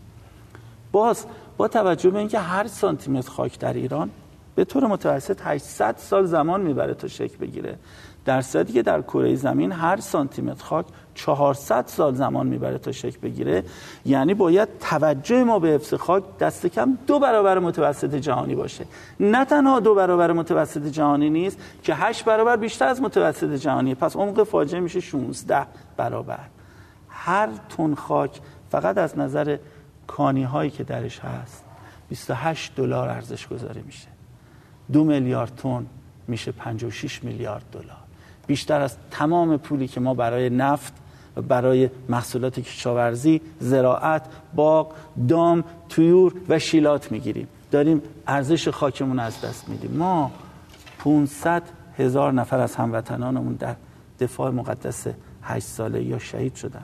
باز 0.91 1.25
با 1.57 1.67
توجه 1.67 2.09
به 2.09 2.19
اینکه 2.19 2.39
هر 2.39 2.67
سانتی 2.67 3.11
متر 3.11 3.29
خاک 3.29 3.59
در 3.59 3.73
ایران 3.73 4.09
به 4.55 4.65
طور 4.65 4.87
متوسط 4.87 5.41
800 5.43 5.95
سال 5.97 6.25
زمان 6.25 6.61
می‌بره 6.61 6.93
تا 6.93 7.07
شکل 7.07 7.37
بگیره. 7.37 7.77
در 8.25 8.41
صورتی 8.41 8.73
که 8.73 8.81
در 8.81 9.01
کره 9.01 9.35
زمین 9.35 9.71
هر 9.71 9.97
سانتی 9.99 10.41
متر 10.41 10.63
خاک 10.63 10.85
400 11.15 11.87
سال 11.87 12.15
زمان 12.15 12.47
می‌بره 12.47 12.77
تا 12.77 12.91
شکل 12.91 13.19
بگیره 13.19 13.63
یعنی 14.05 14.33
باید 14.33 14.69
توجه 14.79 15.43
ما 15.43 15.59
به 15.59 15.67
حفظ 15.67 15.93
خاک 15.93 16.23
دست 16.39 16.67
کم 16.67 16.97
دو 17.07 17.19
برابر 17.19 17.59
متوسط 17.59 18.15
جهانی 18.15 18.55
باشه. 18.55 18.85
نه 19.19 19.45
تنها 19.45 19.79
دو 19.79 19.95
برابر 19.95 20.31
متوسط 20.31 20.85
جهانی 20.85 21.29
نیست 21.29 21.57
که 21.83 21.95
هشت 21.95 22.25
برابر 22.25 22.55
بیشتر 22.55 22.87
از 22.87 23.01
متوسط 23.01 23.53
جهانی 23.53 23.95
پس 23.95 24.15
عمق 24.15 24.43
فاجعه 24.43 24.79
میشه 24.79 24.99
16 24.99 25.65
برابر. 25.97 26.39
هر 27.09 27.49
تن 27.77 27.95
خاک 27.95 28.39
فقط 28.71 28.97
از 28.97 29.17
نظر 29.17 29.57
کانی 30.07 30.43
هایی 30.43 30.69
که 30.69 30.83
درش 30.83 31.19
هست 31.19 31.63
28 32.09 32.75
دلار 32.75 33.09
ارزش 33.09 33.47
گذاری 33.47 33.81
میشه. 33.81 34.07
دو 34.91 35.03
میلیارد 35.03 35.55
تن 35.55 35.85
میشه 36.27 36.51
56 36.51 37.23
میلیارد 37.23 37.63
دلار. 37.71 38.02
بیشتر 38.47 38.81
از 38.81 38.95
تمام 39.11 39.57
پولی 39.57 39.87
که 39.87 39.99
ما 39.99 40.13
برای 40.13 40.49
نفت 40.49 40.93
و 41.35 41.41
برای 41.41 41.89
محصولات 42.09 42.59
کشاورزی، 42.59 43.41
زراعت، 43.59 44.25
باغ، 44.55 44.93
دام، 45.27 45.63
تویور 45.89 46.33
و 46.49 46.59
شیلات 46.59 47.11
می‌گیریم. 47.11 47.47
داریم 47.71 48.01
ارزش 48.27 48.67
خاکمون 48.67 49.19
از 49.19 49.41
دست 49.41 49.69
میدیم. 49.69 49.91
ما 49.91 50.31
500 50.99 51.63
هزار 51.97 52.33
نفر 52.33 52.59
از 52.59 52.75
هموطنانمون 52.75 53.53
در 53.53 53.75
دفاع 54.19 54.51
مقدس 54.51 55.07
8 55.43 55.67
ساله 55.67 56.03
یا 56.03 56.19
شهید 56.19 56.55
شدن 56.55 56.83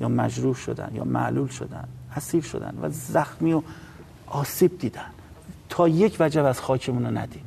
یا 0.00 0.08
مجروح 0.08 0.54
شدن 0.54 0.90
یا 0.94 1.04
معلول 1.04 1.48
شدن 1.48 1.84
اسیر 2.16 2.42
شدن 2.42 2.78
و 2.82 2.90
زخمی 2.90 3.52
و 3.52 3.62
آسیب 4.26 4.78
دیدن. 4.78 5.10
تا 5.78 5.88
یک 5.88 6.16
وجب 6.20 6.44
از 6.44 6.60
خاکمون 6.60 7.06
رو 7.06 7.18
ندیم. 7.18 7.42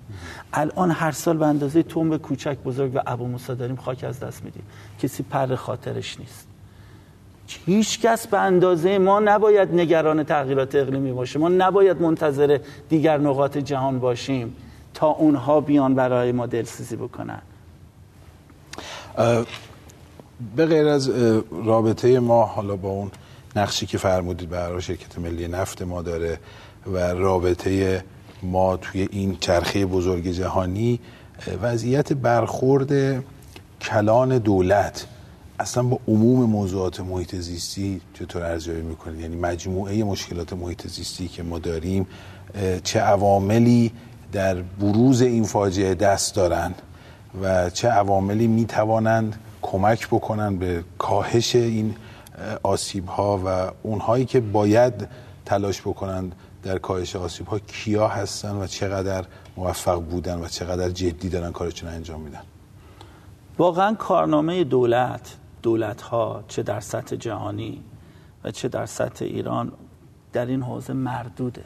الان 0.54 0.92
هر 0.92 1.12
سال 1.12 1.38
به 1.38 1.46
اندازه 1.46 1.84
توم 1.84 2.18
کوچک 2.18 2.58
بزرگ 2.58 2.96
و 2.96 3.00
ابو 3.06 3.28
موسی 3.28 3.56
داریم 3.56 3.76
خاک 3.76 4.04
از 4.04 4.20
دست 4.20 4.44
میدیم. 4.44 4.64
کسی 5.00 5.24
پر 5.24 5.56
خاطرش 5.56 6.20
نیست. 6.20 6.48
هیچ 7.66 8.02
کس 8.02 8.28
به 8.28 8.40
اندازه 8.40 8.98
ما 8.98 9.20
نباید 9.20 9.76
نگران 9.76 10.24
تغییرات 10.24 10.76
اقلیمی 10.76 11.12
باشه. 11.12 11.40
ما 11.40 11.50
نباید 11.50 12.02
منتظر 12.02 12.60
دیگر 12.90 13.18
نقاط 13.18 13.58
جهان 13.58 14.00
باشیم 14.00 14.56
تا 14.94 15.08
اونها 15.08 15.62
بیان 15.62 15.96
برای 15.96 16.32
ما 16.32 16.46
دلسوزی 16.46 16.96
بکنن. 16.96 17.42
به 20.56 20.66
غیر 20.66 20.88
از 20.88 21.12
رابطه 21.66 22.20
ما 22.20 22.46
حالا 22.46 22.76
با 22.76 22.90
اون 22.90 23.12
نقشی 23.56 23.86
که 23.86 23.98
فرمودید 23.98 24.50
برای 24.50 24.82
شرکت 24.82 25.20
ملی 25.20 25.48
نفت 25.48 25.82
ما 25.82 26.02
داره 26.02 26.40
و 26.94 26.98
رابطه 26.98 28.04
ما 28.44 28.78
توی 28.78 29.08
این 29.12 29.38
چرخه 29.40 29.86
بزرگ 29.86 30.28
جهانی 30.28 31.00
وضعیت 31.62 32.14
برخورد 32.14 33.24
کلان 33.82 34.38
دولت 34.38 35.08
اصلا 35.60 35.84
با 35.84 36.00
عموم 36.08 36.50
موضوعات 36.50 37.00
محیط 37.00 37.36
زیستی 37.36 38.02
چطور 38.14 38.44
ارزیابی 38.44 38.82
می‌کنید 38.82 39.20
یعنی 39.20 39.36
مجموعه 39.36 40.04
مشکلات 40.04 40.54
محیط 40.54 40.88
زیستی 40.88 41.28
که 41.28 41.44
ما 41.44 41.60
داریم 41.60 42.08
چه 42.84 43.00
عواملی 43.00 43.92
در 44.32 44.56
بروز 44.56 45.22
این 45.22 45.44
فاجعه 45.44 45.94
دست 45.94 46.36
دارن 46.36 46.74
و 47.42 47.70
چه 47.70 47.88
عواملی 47.88 48.48
می‌توانند 48.48 49.36
کمک 49.62 50.08
بکنن 50.08 50.58
به 50.58 50.84
کاهش 50.98 51.56
این 51.56 51.96
آسیب 52.64 53.06
ها 53.06 53.42
و 53.46 53.72
اونهایی 53.84 54.26
که 54.26 54.40
باید 54.40 54.94
تلاش 55.46 55.82
بکنند 55.82 56.36
در 56.64 56.78
کاهش 56.78 57.16
آسیب 57.16 57.48
ها 57.48 57.60
کیا 57.60 58.08
هستن 58.08 58.56
و 58.56 58.68
چقدر 58.68 59.26
موفق 59.58 60.02
بودن 60.02 60.40
و 60.40 60.48
چقدر 60.48 60.90
جدی 60.90 61.30
دارن 61.30 61.52
کارشون 61.52 61.90
انجام 61.90 62.22
میدن؟ 62.22 62.42
واقعا 63.58 63.96
کارنامه 63.96 64.64
دولت 64.64 65.38
دولت 65.62 66.02
ها 66.02 66.44
چه 66.48 66.64
در 66.64 66.80
سطح 66.80 67.16
جهانی 67.16 67.84
و 68.44 68.52
چه 68.52 68.68
در 68.68 68.86
سطح 68.86 69.26
ایران 69.26 69.72
در 70.34 70.46
این 70.46 70.62
حوزه 70.62 70.94
مردوده. 70.94 71.66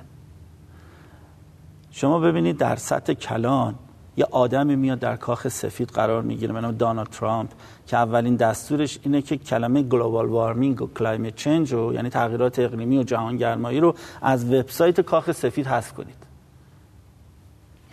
شما 1.92 2.20
ببینید 2.20 2.58
در 2.58 2.76
سطح 2.76 3.14
کلان 3.14 3.76
یه 4.18 4.28
آدمی 4.32 4.76
میاد 4.76 5.00
در 5.00 5.16
کاخ 5.16 5.48
سفید 5.48 5.90
قرار 5.90 6.22
می‌گیره 6.22 6.54
به 6.54 6.62
نام 6.62 6.72
دونالد 6.72 7.08
ترامپ 7.08 7.50
که 7.88 7.98
اولین 7.98 8.36
دستورش 8.36 9.00
اینه 9.04 9.22
که 9.22 9.38
کلمه 9.38 9.82
global 9.82 10.26
warming 10.26 10.82
و 10.82 10.88
climate 10.88 11.36
change 11.36 11.74
رو 11.74 11.94
یعنی 11.94 12.10
تغییرات 12.10 12.60
اقلیمی 12.60 12.98
و 12.98 13.04
جهانگرمایی 13.04 13.80
رو 13.80 13.96
از 14.22 14.54
وبسایت 14.54 15.02
کاخ 15.02 15.32
سفید 15.32 15.68
حذف 15.68 15.94
کنید. 15.94 16.16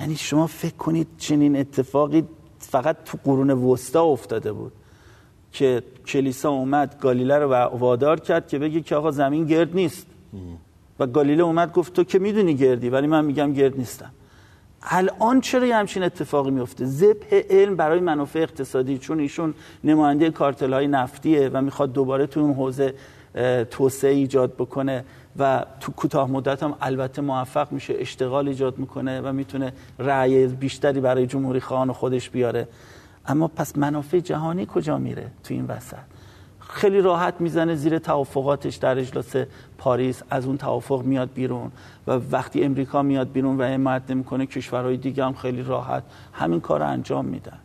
یعنی 0.00 0.16
شما 0.16 0.46
فکر 0.46 0.74
کنید 0.74 1.06
چنین 1.18 1.56
اتفاقی 1.56 2.24
فقط 2.58 2.96
تو 3.04 3.18
قرون 3.24 3.50
وسطا 3.50 4.04
افتاده 4.04 4.52
بود 4.52 4.72
که 5.52 5.82
کلیسا 6.06 6.50
اومد 6.50 6.96
گالیله 7.00 7.38
رو 7.38 7.48
وادار 7.78 8.20
کرد 8.20 8.48
که 8.48 8.58
بگه 8.58 8.80
که 8.80 8.96
آقا 8.96 9.10
زمین 9.10 9.46
گرد 9.46 9.74
نیست. 9.74 10.06
و 10.98 11.06
گالیله 11.06 11.42
اومد 11.42 11.72
گفت 11.72 11.92
تو 11.92 12.04
که 12.04 12.18
می‌دونی 12.18 12.54
گردی 12.54 12.88
ولی 12.88 13.06
من 13.06 13.24
میگم 13.24 13.52
گرد 13.52 13.76
نیستم. 13.78 14.10
الان 14.82 15.40
چرا 15.40 15.66
یه 15.66 15.76
همچین 15.76 16.02
اتفاقی 16.02 16.50
میفته؟ 16.50 16.84
زبه 16.84 17.46
علم 17.50 17.76
برای 17.76 18.00
منافع 18.00 18.38
اقتصادی 18.38 18.98
چون 18.98 19.20
ایشون 19.20 19.54
نماینده 19.84 20.30
کارتل 20.30 20.72
های 20.72 20.86
نفتیه 20.86 21.50
و 21.52 21.62
می‌خواد 21.62 21.92
دوباره 21.92 22.26
تو 22.26 22.40
اون 22.40 22.54
حوزه 22.54 22.94
توسعه 23.70 24.12
ایجاد 24.12 24.54
بکنه 24.54 25.04
و 25.38 25.66
تو 25.80 25.92
کوتاه 25.92 26.30
مدت 26.30 26.62
هم 26.62 26.74
البته 26.80 27.22
موفق 27.22 27.72
میشه 27.72 27.94
اشتغال 27.98 28.48
ایجاد 28.48 28.78
می‌کنه 28.78 29.20
و 29.20 29.32
می‌تونه 29.32 29.72
رأی 29.98 30.46
بیشتری 30.46 31.00
برای 31.00 31.26
جمهوری 31.26 31.60
خواهان 31.60 31.92
خودش 31.92 32.30
بیاره. 32.30 32.68
اما 33.26 33.48
پس 33.48 33.78
منافع 33.78 34.18
جهانی 34.18 34.66
کجا 34.74 34.98
میره 34.98 35.30
تو 35.44 35.54
این 35.54 35.64
وسط؟ 35.64 35.96
خیلی 36.72 37.00
راحت 37.00 37.34
می‌زنه 37.40 37.74
زیر 37.74 37.98
توافقاتش 37.98 38.76
در 38.76 38.98
اجلاس 38.98 39.36
پاریس. 39.78 40.22
از 40.30 40.46
اون 40.46 40.56
توافق 40.56 41.02
میاد 41.04 41.32
بیرون 41.32 41.72
و 42.06 42.10
وقتی 42.30 42.64
امریکا 42.64 43.02
میاد 43.02 43.32
بیرون 43.32 43.60
و 43.60 43.64
حمایت 43.64 44.02
نمی‌کنه 44.08 44.46
کشورهای 44.46 44.96
دیگه 44.96 45.24
هم 45.24 45.34
خیلی 45.34 45.62
راحت 45.62 46.02
همین 46.32 46.60
کار 46.60 46.80
رو 46.80 46.88
انجام 46.88 47.24
میدن. 47.24 47.58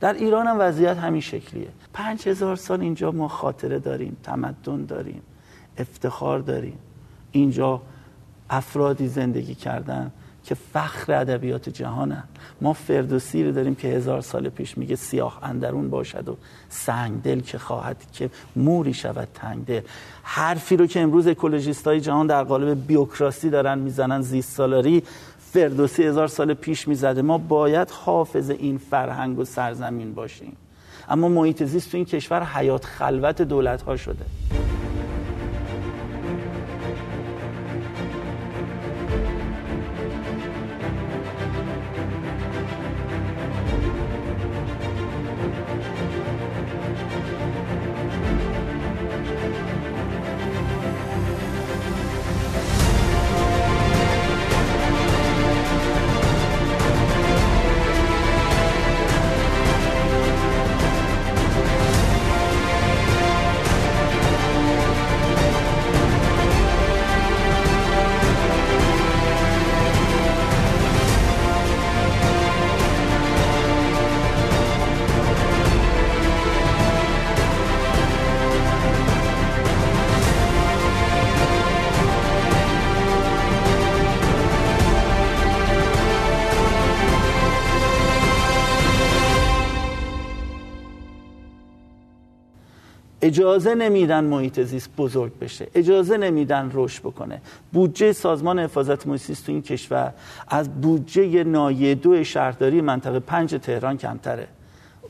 در 0.00 0.12
ایران 0.12 0.46
هم 0.46 0.56
وضعیت 0.58 0.96
همین 0.96 1.20
شکلیه. 1.20 1.68
پنج 1.92 2.28
هزار 2.28 2.56
سال 2.56 2.80
اینجا 2.80 3.10
ما 3.10 3.28
خاطره 3.28 3.78
داریم 3.78 4.16
تمدن 4.22 4.84
داریم 4.84 5.22
افتخار 5.78 6.38
داریم. 6.38 6.78
اینجا 7.32 7.82
افرادی 8.50 9.08
زندگی 9.08 9.54
کردن. 9.54 10.12
که 10.44 10.54
فخر 10.54 11.12
ادبیات 11.12 11.68
جهانن 11.68 12.24
ما 12.60 12.72
فردوسی 12.72 13.44
رو 13.44 13.52
داریم 13.52 13.74
که 13.74 13.88
هزار 13.88 14.20
سال 14.20 14.48
پیش 14.48 14.78
میگه 14.78 14.96
سیاه 14.96 15.38
اندرون 15.42 15.90
باشد 15.90 16.28
و 16.28 16.36
سنگ 16.68 17.22
دل 17.22 17.40
که 17.40 17.58
خواهد 17.58 17.96
که 18.12 18.30
موری 18.56 18.94
شود 18.94 19.28
تنگ 19.34 19.64
دل 19.64 19.80
حرفی 20.22 20.76
رو 20.76 20.86
که 20.86 21.00
امروز 21.00 21.26
اکولوژیست 21.26 21.86
های 21.86 22.00
جهان 22.00 22.26
در 22.26 22.42
قالب 22.44 22.86
بیوکراسی 22.86 23.50
دارن 23.50 23.78
می‌زنن 23.78 24.22
زیست 24.22 24.52
سالاری 24.52 25.02
فردوسی 25.52 26.02
هزار 26.02 26.28
سال 26.28 26.54
پیش 26.54 26.88
می‌زده. 26.88 27.22
ما 27.22 27.38
باید 27.38 27.90
حافظ 27.90 28.50
این 28.50 28.78
فرهنگ 28.78 29.38
و 29.38 29.44
سرزمین 29.44 30.14
باشیم. 30.14 30.56
اما 31.08 31.28
محیط 31.28 31.62
زیست 31.62 31.90
تو 31.90 31.96
این 31.96 32.06
کشور 32.06 32.44
حیات 32.44 32.84
خلوت 32.84 33.42
دولت 33.42 33.82
ها 33.82 33.96
شده. 33.96 34.63
اجازه 93.24 93.74
نمیدن 93.74 94.24
محیط 94.24 94.60
زیست 94.60 94.90
بزرگ 94.96 95.38
بشه 95.38 95.66
اجازه 95.74 96.16
نمیدن 96.16 96.70
رشد 96.74 97.02
بکنه. 97.02 97.40
بودجه 97.72 98.12
سازمان 98.12 98.58
حفاظت 98.58 99.06
محیط 99.06 99.22
زیست 99.22 99.46
تو 99.46 99.52
این 99.52 99.62
کشور 99.62 100.12
از 100.48 100.80
بودجه 100.80 101.44
نایه 101.44 101.94
دو 101.94 102.24
شهرداری 102.24 102.80
منطقه 102.80 103.18
پنج 103.18 103.54
تهران 103.62 103.96
کمتره. 103.96 104.48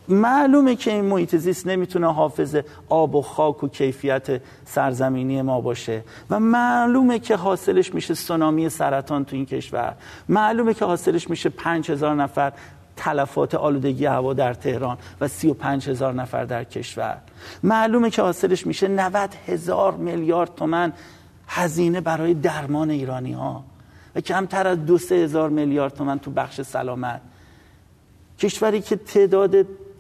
معلومه 0.09 0.77
که 0.77 0.92
این 0.92 1.05
محیط 1.05 1.37
زیست 1.37 1.66
نمی‌تونه 1.66 2.12
حافظ 2.12 2.57
آب 2.88 3.14
و 3.14 3.22
خاک 3.22 3.64
و 3.64 3.68
کیفیت 3.68 4.40
سرزمینی 4.64 5.42
ما 5.42 5.61
باشه 5.61 6.03
و 6.31 6.40
معلومه 6.40 7.18
که 7.18 7.37
حاصلش 7.37 7.94
میشه 7.94 8.14
سونامی 8.14 8.68
سرطان 8.68 9.24
تو 9.24 9.37
این 9.37 9.46
کشور. 9.46 9.94
معلومه 10.29 10.74
که 10.74 10.85
حاصلش 10.85 11.31
میشه 11.31 11.48
پنج 11.48 11.90
هزار 11.90 12.14
نفر 12.14 12.53
تلفات 12.96 13.54
آلودگی 13.54 14.07
هوا 14.07 14.35
در 14.35 14.54
تهران 14.54 14.98
و 15.20 15.28
سی 15.28 15.48
و 15.48 15.54
پنج 15.54 15.88
هزار 15.88 16.14
نفر 16.14 16.44
در 16.44 16.64
کشور. 16.64 17.16
معلومه 17.62 18.11
که 18.11 18.22
حاصلش 18.22 18.66
میشه 18.66 18.88
90 18.88 19.30
هزار 19.46 19.94
میلیارد 19.94 20.54
تومن 20.54 20.92
هزینه 21.48 22.00
برای 22.00 22.35
درمان 22.35 22.90
ایرانی 22.90 23.33
ها 23.33 23.64
و 24.14 24.20
کمتر 24.20 24.66
از 24.66 24.87
دو 24.87 24.98
سه 24.98 25.14
هزار 25.14 25.50
میلیارد 25.50 25.94
تومن 25.94 26.18
تو 26.18 26.30
بخش 26.30 26.61
سلامت. 26.61 27.20
کشوری 28.38 28.80
که 28.80 28.96
تعداد 28.96 29.57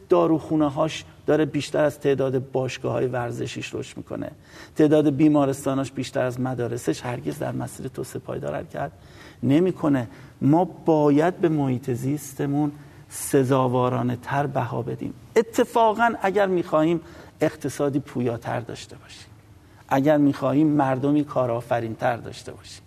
داروخونه 0.08 0.70
هاش 0.70 1.04
داره 1.26 1.44
بیشتر 1.44 1.84
از 1.84 2.00
تعداد 2.00 2.50
باشگاه 2.50 2.92
های 2.92 3.06
ورزشیش 3.06 3.74
رشد 3.74 3.96
می‌کنه. 3.96 4.30
تعداد 4.76 5.10
بیمارستاناش 5.10 5.92
بیشتر 5.92 6.22
از 6.22 6.40
مدارسش 6.40 7.00
هرگز 7.00 7.38
در 7.38 7.52
مسیر 7.52 7.88
توسعه 7.88 8.20
پایدار 8.20 8.62
کرد 8.62 8.92
نمی‌کنه. 9.44 10.08
ما 10.40 10.64
باید 10.64 11.38
به 11.38 11.48
محیط 11.48 11.90
زیستمون 11.90 12.72
سزاوارانه 13.08 14.16
تر 14.16 14.46
بها 14.46 14.82
بدیم. 14.82 15.14
اتفاقا 15.36 16.12
اگر 16.22 16.46
می‌خواهیم 16.46 17.00
اقتصادی 17.40 17.98
پویاتر 17.98 18.60
داشته 18.60 18.96
باشیم. 18.96 19.30
اگر 19.88 20.16
می‌خواهیم 20.16 20.66
مردمی 20.66 21.24
کارآفرین 21.24 21.94
تر 21.94 22.16
داشته 22.16 22.52
باشیم. 22.52 22.82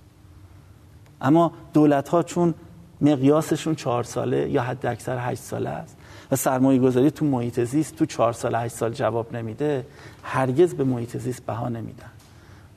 اما 1.21 1.51
دولت 1.73 2.09
ها 2.09 2.23
چون 2.23 2.53
مقیاسشون 3.01 3.75
چهار 3.75 4.03
ساله 4.03 4.49
یا 4.49 4.61
حد 4.61 4.85
اکثر 4.85 5.17
هشت 5.31 5.41
ساله 5.41 5.69
است 5.69 5.97
و 6.31 6.35
سرمایه 6.35 6.79
گذاری 6.79 7.11
تو 7.11 7.25
محیط 7.25 7.59
زیست 7.59 7.95
تو 7.95 8.05
چهار 8.05 8.33
سال 8.33 8.55
هشت 8.55 8.75
سال 8.75 8.93
جواب 8.93 9.35
نمیده 9.35 9.85
هرگز 10.23 10.73
به 10.73 10.83
محیط 10.83 11.17
زیست 11.17 11.45
بها 11.45 11.69
نمیدن. 11.69 12.11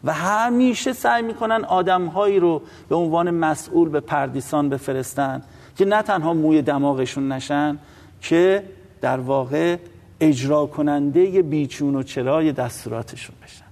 و 0.05 0.13
همیشه 0.13 0.93
سعی 0.93 1.23
می‌کنن 1.23 1.65
آدمهایی 1.65 2.41
رو 2.41 2.63
به 2.89 2.97
عنوان 2.97 3.31
مسئول 3.31 3.89
به 3.89 4.01
پردیسان 4.01 4.69
بفرستن 4.69 5.43
که 5.77 5.85
نه 5.85 6.03
تنها 6.03 6.35
موی 6.35 6.63
دماغشون 6.63 7.33
نشن 7.33 7.79
که 8.21 8.65
در 9.01 9.21
واقع 9.21 9.77
اجرا 10.21 10.67
کننده 10.67 11.43
بیچون 11.43 11.95
و 11.95 12.03
چرای 12.03 12.53
دستوراتشون 12.53 13.37
بشن. 13.45 13.65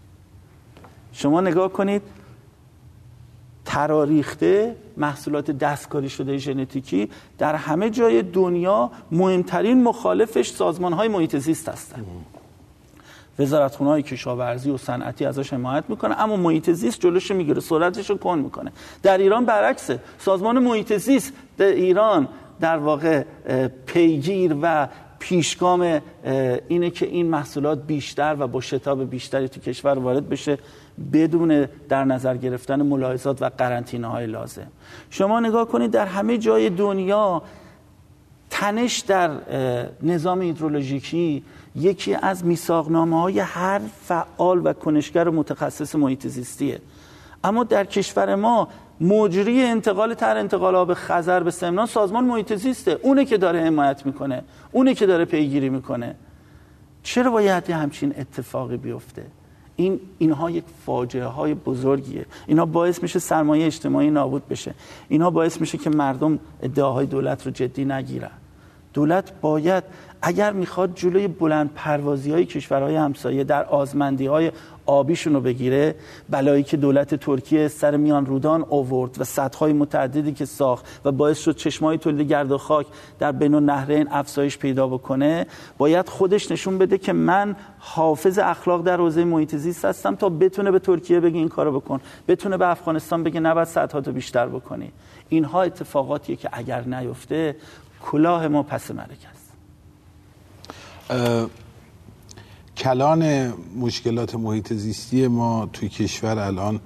شما 1.13 1.41
نگاه 1.41 1.73
کنید 1.73 2.03
تراریخته 3.65 4.77
محصولات 4.97 5.51
دستکاری 5.51 6.09
شده 6.09 6.39
ژنتیکی 6.39 7.11
در 7.39 7.55
همه 7.55 7.91
جای 7.91 8.23
دنیا 8.23 8.91
مهمترین 9.13 9.83
مخالفش 9.83 10.51
سازمان 10.51 10.93
های 10.93 11.09
محیط 11.09 11.37
زیست 11.37 11.69
هستن. 11.69 12.05
وزارت 13.39 13.77
های 13.77 14.03
کشاورزی 14.03 14.71
و 14.71 14.77
صنعتی 14.77 15.25
ازش 15.25 15.53
حمایت 15.53 15.85
می‌کنه 15.89 16.21
اما 16.21 16.37
محیط 16.37 16.71
زیست 16.71 17.01
جلوش 17.01 17.31
می‌گیره 17.31 17.61
سرعتش 17.61 18.11
رو 18.11 18.17
کن 18.17 18.39
می‌کنه. 18.39 18.73
در 19.03 19.19
ایران 19.19 19.45
برعکسه. 19.45 20.01
سازمان 20.19 20.59
محیط 20.59 20.97
زیست 20.97 21.33
در 21.59 21.67
ایران 21.67 22.29
در 22.61 22.77
واقع 22.77 23.25
پیگیر 23.87 24.57
و 24.63 24.89
پیشگام 25.19 26.01
اینه 26.69 26.91
که 26.91 27.07
این 27.07 27.27
محصولات 27.27 27.87
بیشتر 27.87 28.37
و 28.39 28.47
با 28.47 28.61
شتاب 28.61 29.11
بیشتری 29.11 29.49
تو 29.49 29.61
کشور 29.61 29.99
وارد 29.99 30.29
بشه 30.29 30.59
بدون 31.13 31.67
در 31.89 32.05
نظر 32.05 32.37
گرفتن 32.37 32.83
ملاحظات 32.83 33.43
و 33.43 33.51
قرنطینه 33.59 34.07
های 34.07 34.27
لازم. 34.27 34.67
شما 35.11 35.41
نگاه 35.41 35.69
کنید 35.69 35.91
در 35.91 36.07
همه 36.07 36.39
جای 36.39 36.71
دنیا 36.71 37.43
تنش 38.51 38.99
در 38.99 39.31
نظام 40.03 40.43
هیدرولوژیکی 40.43 41.45
یکی 41.79 42.15
از 42.15 42.45
میثاقنامه 42.45 43.21
های 43.21 43.39
هر 43.39 43.81
فعال 44.05 44.67
و 44.67 44.73
کنشگر 44.73 45.29
و 45.29 45.33
متخصص 45.33 45.95
محیط 45.95 46.27
زیستیه. 46.27 46.81
اما 47.45 47.65
در 47.65 47.85
کشور 47.85 48.35
ما 48.35 48.69
مجری 49.01 49.65
انتقال 49.65 50.15
تر 50.15 50.37
انتقال 50.37 50.75
آب 50.75 50.95
خزر 50.95 51.43
به 51.43 51.51
سمنان 51.51 51.87
سازمان 51.87 52.25
محیط 52.25 52.55
زیسته. 52.55 52.99
اونه 53.03 53.25
که 53.25 53.39
داره 53.39 53.61
حمایت 53.61 54.07
می‌کنه 54.07 54.43
اونه 54.73 54.95
که 54.95 55.07
داره 55.07 55.25
پیگیری 55.25 55.69
می‌کنه. 55.69 56.15
چرا 57.03 57.31
باید 57.31 57.71
همچین 57.71 58.15
اتفاقی 58.19 58.77
بیفته؟ 58.77 59.27
این 59.77 60.01
اینها 60.19 60.51
یک 60.51 60.65
فاجعه 60.87 61.25
های 61.25 61.55
بزرگیه. 61.55 62.27
اینها 62.47 62.67
باعث 62.67 63.03
میشه 63.03 63.19
سرمایه 63.19 63.67
اجتماعی 63.67 64.11
نابود 64.11 64.49
بشه. 64.49 64.75
اینها 65.09 65.31
باعث 65.31 65.61
میشه 65.61 65.79
که 65.79 65.91
مردم 65.91 66.39
ادعاهای 66.63 67.07
دولت 67.07 67.47
رو 67.47 67.53
جدی 67.53 67.85
نگیرن. 67.85 68.38
دولت 68.95 69.33
باید 69.41 69.85
اگر 70.23 70.53
می‌خواد 70.53 70.95
جلوی 70.95 71.29
بلند 71.29 71.71
پروازی 71.75 72.33
های 72.33 72.45
کشورهای 72.45 72.97
همسایه 72.97 73.45
در 73.45 73.65
آزمندی 73.65 74.27
های 74.27 74.53
آبیشون 74.87 75.35
رو 75.35 75.41
بگیره 75.41 75.95
بلایی 76.31 76.63
که 76.63 76.77
دولت 76.77 77.15
ترکیه 77.15 77.69
سر 77.69 77.97
میان 77.97 78.27
رودان 78.27 78.67
آورد 78.71 79.21
و 79.21 79.25
سدهای 79.25 79.73
متعددی 79.73 80.33
که 80.33 80.45
ساخت 80.45 81.01
و 81.05 81.13
باعث 81.13 81.39
شد 81.39 81.57
چشمای 81.57 81.99
تولید 81.99 82.29
گرد 82.29 82.53
و 82.53 82.59
خاک 82.59 82.87
در 83.19 83.33
بین 83.33 83.55
نهرین 83.55 84.09
افزایش 84.11 84.59
پیدا 84.59 84.87
بکنه 84.87 85.47
باید 85.79 86.09
خودش 86.09 86.51
نشون 86.51 86.79
بده 86.79 86.99
که 86.99 87.13
من 87.13 87.57
حافظ 87.79 88.39
اخلاق 88.39 88.83
در 88.83 88.97
حوزه 88.97 89.25
محیط 89.25 89.57
زیست 89.57 89.85
هستم 89.85 90.15
تا 90.15 90.29
بتونه 90.29 90.71
به 90.71 90.79
ترکیه 90.79 91.21
بگه 91.21 91.37
این 91.37 91.49
کارو 91.49 91.81
بکن. 91.81 92.01
بتونه 92.29 92.57
به 92.57 92.69
افغانستان 92.69 93.23
بگه 93.23 93.41
نباید 93.41 93.69
سدها 93.69 94.01
تو 94.01 94.13
بیشتر 94.13 94.47
بکنی. 94.47 94.93
اینها 95.29 95.63
اتفاقاتیه 95.63 96.37
که 96.37 96.49
اگر 96.53 96.81
نیفته 96.81 97.57
کلاه 98.03 98.49
ما 98.49 98.63
پس 98.63 98.91
ملک 98.91 99.27
است. 99.33 99.49
کلان 102.77 103.53
مشکلات 103.77 104.35
محیط 104.35 104.73
زیستی 104.73 105.29
ما 105.29 105.67
توی 105.73 105.89
کشور 105.89 106.39
الان 106.39 106.81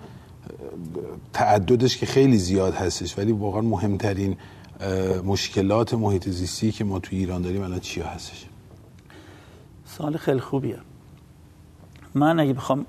تعددش 1.33 1.97
که 1.97 2.07
خیلی 2.07 2.39
زیاد 2.39 2.75
هستش 2.75 3.19
ولی 3.19 3.33
واقعا 3.33 3.61
مهمترین 3.61 4.37
مشکلات 5.25 5.95
محیط 5.95 6.29
زیستی 6.29 6.73
که 6.73 6.85
ما 6.85 6.99
توی 6.99 7.19
ایران 7.19 7.43
داریم 7.43 7.63
الان 7.63 7.81
چیا 7.81 8.07
هستش؟ 8.07 8.47
سال 9.85 10.17
خیلی 10.17 10.41
خوبیه. 10.41 10.79
من 12.15 12.41
اگه 12.41 12.53
بخوام 12.53 12.87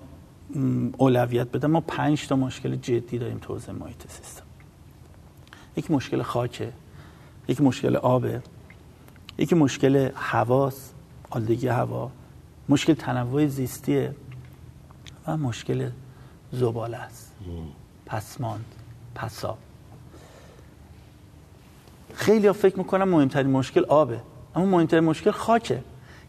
اولویت 0.97 1.47
بدم 1.47 1.71
ما 1.71 1.81
پنج 1.81 2.27
تا 2.27 2.36
مشکل 2.36 2.75
جدی 2.75 3.19
داریم 3.19 3.38
تو 3.38 3.53
حوزه 3.53 3.71
محیط 3.71 4.01
زیست. 4.01 4.43
یک 5.75 5.91
مشکل 5.91 6.21
خاکه. 6.21 6.73
یک 7.47 7.62
مشکل 7.62 7.95
آبه 7.95 8.41
یک 9.38 9.53
مشکل 9.53 10.10
هواست 10.15 10.93
آلودگی 11.29 11.67
هوا 11.67 12.12
مشکل 12.69 12.93
تنوع 12.93 13.47
زیستیه 13.47 14.15
و 15.27 15.38
مشکل 15.38 15.89
زباله 16.51 16.97
است. 16.97 17.32
پسماند 18.06 18.65
پساب 19.15 19.58
خیلی 22.13 22.47
ها 22.47 22.53
فکر 22.53 22.77
می‌کنم 22.77 23.10
مهمترین 23.10 23.51
مشکل 23.51 23.86
آبه 23.86 24.19
اما 24.56 24.65
مهمترین 24.65 25.03
مشکل 25.03 25.32
خاکه. 25.32 25.84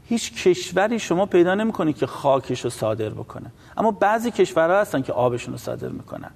هیچ 0.08 0.32
کشوری 0.32 0.98
شما 0.98 1.26
پیدا 1.26 1.54
نمی‌کنی 1.54 1.92
که 1.92 2.06
خاکش 2.06 2.60
رو 2.60 2.70
صادر 2.70 3.08
بکنه. 3.08 3.50
اما 3.76 3.90
بعضی 3.90 4.30
کشورها 4.30 4.80
هستن 4.80 5.02
که 5.02 5.12
آبشون 5.12 5.54
رو 5.54 5.58
صادر 5.58 5.88
می‌کنن. 5.88 6.30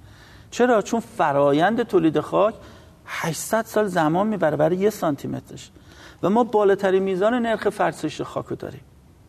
چرا؟ 0.51 0.83
چون 0.83 1.01
فرایند 1.01 1.83
تولید 1.83 2.21
خاک 2.21 2.55
800 3.09 3.65
سال 3.65 3.87
زمان 3.87 4.27
می‌بره 4.27 4.57
برای 4.57 4.77
یه 4.77 4.91
سانتی 4.91 5.29
مترش 5.29 5.71
و 6.23 6.31
ما 6.31 6.45
بالاترین 6.45 7.03
میزان 7.03 7.35
نرخ 7.35 7.69
فرسایش 7.69 8.21
خاک 8.21 8.47
رو 8.47 8.57
داریم. 8.57 8.81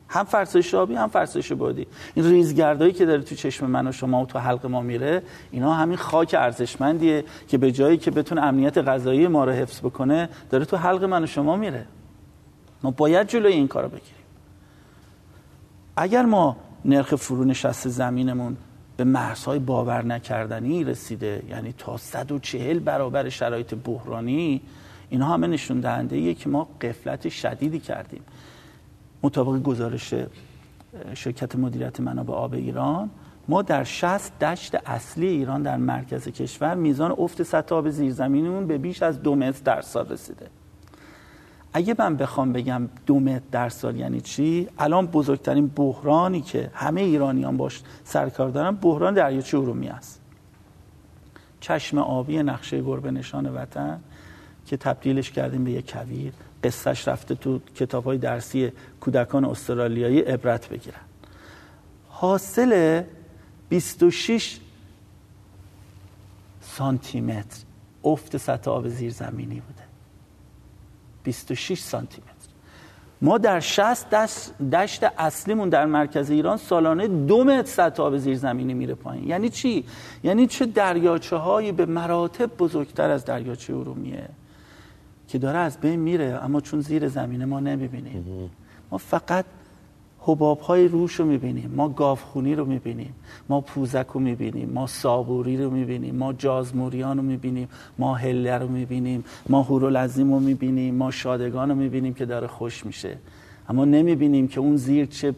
هم 0.10 0.24
فرسایش 0.24 0.74
آبی 0.74 0.96
هم 0.96 1.08
فرسایش 1.08 1.52
بادی. 1.52 1.88
این 2.16 2.26
ریزگردایی 2.26 2.94
که 2.94 3.06
داره 3.06 3.22
تو 3.22 3.36
چشم 3.36 3.66
من 3.66 3.88
و 3.88 3.92
شما 3.92 4.24
و 4.24 4.26
تو 4.26 4.40
حلق 4.40 4.66
ما 4.66 4.82
میره 4.82 5.24
اینا 5.52 5.74
همین 5.74 5.98
خاک 5.98 6.36
ارزشمندیه 6.40 7.24
که 7.48 7.58
به 7.58 7.72
جایی 7.72 7.98
که 7.98 8.12
بتونه 8.12 8.42
امنیت 8.42 8.78
غذایی 8.78 9.28
ما 9.28 9.44
رو 9.46 9.52
حفظ 9.52 9.80
بکنه 9.80 10.30
داره 10.50 10.66
تو 10.66 10.78
حلق 10.78 11.04
من 11.04 11.24
و 11.24 11.28
شما 11.28 11.56
میره. 11.56 11.86
ما 12.84 12.92
باید 12.92 13.28
جلوی 13.28 13.54
این 13.54 13.68
کارو 13.68 13.88
بگیریم. 13.88 14.26
اگر 15.96 16.26
ما 16.26 16.58
نرخ 16.86 17.16
فرونشست 17.16 17.88
زمینمون 17.88 18.58
به 19.00 19.06
مرزهای 19.06 19.60
باور 19.60 20.06
نکردنی 20.06 20.84
رسیده. 20.84 21.44
یعنی 21.50 21.74
تا 21.78 21.98
140 21.98 22.80
برابر 22.80 23.30
شرایط 23.30 23.74
بحرانی 23.74 24.62
اینها 25.10 25.34
همه 25.34 25.48
نشون 25.48 25.80
دهنده 25.80 26.34
که 26.34 26.50
ما 26.50 26.68
قفلت 26.82 27.30
شدیدی 27.30 27.80
کردیم. 27.80 28.22
مطابق 29.24 29.64
گزارش 29.64 30.14
شرکت 31.14 31.56
مدیریت 31.56 32.00
منابع 32.00 32.34
آب 32.34 32.54
ایران 32.54 33.10
ما 33.48 33.62
در 33.62 33.84
60 33.84 34.40
دشت 34.40 34.76
اصلی 34.86 35.28
ایران 35.28 35.64
در 35.64 35.78
مرکز 35.78 36.28
کشور 36.28 36.76
میزان 36.76 37.16
افت 37.18 37.44
سطح 37.44 37.76
آب 37.76 37.90
زیرزمینیمون 37.90 38.68
به 38.68 38.78
بیش 38.78 39.04
از 39.04 39.22
دو 39.22 39.36
متر 39.36 39.62
در 39.64 39.82
سال 39.82 40.10
رسیده. 40.10 40.48
اگه 41.74 41.96
من 42.00 42.16
بخوام 42.16 42.54
بگم 42.54 42.90
دو 43.06 43.20
متر 43.20 43.44
در 43.52 43.70
سال 43.70 43.96
یعنی 43.96 44.22
چی 44.22 44.68
الان 44.80 45.08
بزرگترین 45.08 45.68
بحرانی 45.68 46.42
که 46.42 46.72
همه 46.74 47.02
ایرانیان 47.02 47.58
باش 47.58 47.82
سرکار 48.04 48.50
دارن 48.50 48.72
بحران 48.76 49.14
دریاچه 49.14 49.58
ارومی 49.58 49.88
است. 49.88 50.22
چشم 51.60 51.98
آبی 51.98 52.44
نقشه 52.44 52.82
گربه 52.82 53.12
نشان 53.12 53.46
وطن 53.46 54.00
که 54.66 54.78
تبدیلش 54.78 55.32
کردیم 55.32 55.64
به 55.64 55.72
یک 55.72 55.92
کویر. 55.92 56.34
قصهش 56.64 57.08
رفته 57.08 57.36
تو 57.36 57.60
کتاب 57.76 58.04
های 58.04 58.18
درسی 58.18 58.72
کودکان 59.00 59.46
استرالیایی 59.46 60.20
عبرت 60.20 60.70
بگیرن. 60.70 61.00
حاصل 62.10 63.04
26 63.70 64.60
سانتی 66.62 67.22
متر 67.22 67.64
افت 68.04 68.38
سطح 68.38 68.72
آب 68.72 68.88
زیرزمینی 68.88 69.60
بوده. 69.60 69.89
26 71.24 71.80
سانتی 71.80 72.22
متر 72.22 72.50
ما 73.22 73.38
در 73.38 73.60
60 73.60 74.10
دشت, 74.10 74.52
دشت 74.58 75.04
اصلیمون 75.18 75.70
در 75.70 75.86
مرکز 75.86 76.30
ایران 76.30 76.58
سالانه 76.58 77.08
دو 77.08 77.44
متر 77.44 77.70
سطح 77.70 78.04
آب 78.04 78.18
زیرزمینی 78.18 78.74
میره 78.74 78.96
پایین. 78.96 79.28
یعنی 79.28 79.50
چی؟ 79.50 79.86
یعنی 80.24 80.48
چه 80.48 80.66
دریاچه 80.66 81.36
هایی 81.36 81.72
به 81.72 81.86
مراتب 81.86 82.58
بزرگتر 82.58 83.10
از 83.10 83.26
دریاچه 83.26 83.76
ارومیه 83.76 84.30
که 85.28 85.38
داره 85.38 85.58
از 85.58 85.78
بین 85.78 86.00
میره 86.00 86.40
اما 86.44 86.62
چون 86.62 86.82
زیر 86.82 87.08
زمینه 87.08 87.46
ما 87.46 87.60
نمی‌بینیم. 87.60 88.52
ما 88.92 88.98
فقط 88.98 89.46
حباب 90.22 90.60
های 90.60 90.88
روش 90.88 91.16
رو 91.16 91.26
می‌بینیم 91.26 91.72
ما 91.76 91.90
گافخونی 91.90 92.56
رو 92.56 92.66
می‌بینیم 92.66 93.16
ما 93.50 93.62
پوزک 93.62 94.08
رو 94.14 94.20
می‌بینیم 94.20 94.70
ما 94.70 94.88
صابوری 94.88 95.58
رو 95.58 95.70
می‌بینیم 95.70 96.16
ما 96.16 96.34
جازموریان 96.34 97.18
رو 97.18 97.24
می‌بینیم 97.24 97.70
ما 97.98 98.16
هله 98.16 98.58
رو 98.58 98.68
می‌بینیم 98.68 99.24
ما 99.50 99.62
هورولزیم 99.62 100.34
رو 100.34 100.40
می‌بینیم 100.40 100.96
ما 100.96 101.12
شادگان 101.12 101.70
رو 101.70 101.76
می‌بینیم 101.76 102.14
که 102.14 102.26
داره 102.26 102.48
خوش 102.48 102.86
میشه. 102.86 103.18
اما 103.70 103.86
نمی‌بینیم 103.86 104.48
که 104.48 104.60
اون 104.60 104.78
زیر 104.78 105.06
چه 105.06 105.36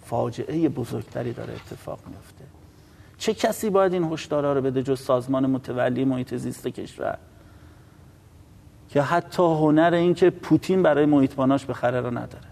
فاجعه 0.00 0.68
بزرگتری 0.68 1.32
داره 1.32 1.52
اتفاق 1.52 1.98
میفته 2.06 2.44
چه 3.18 3.34
کسی 3.34 3.70
باید 3.70 3.92
این 3.92 4.04
هشدارا 4.04 4.52
رو 4.52 4.60
بده 4.60 4.82
جز 4.82 5.00
سازمان 5.00 5.46
متولی 5.46 6.04
محیط 6.04 6.34
زیست 6.34 6.68
کشور؟ 6.68 7.18
که 8.88 9.02
حتی 9.02 9.42
هنر 9.42 9.94
این 9.94 10.14
که 10.14 10.30
پوتین 10.30 10.82
برای 10.82 11.06
محیطباناش 11.06 11.66
بخره 11.66 12.00
رو 12.00 12.10
نداره. 12.10 12.49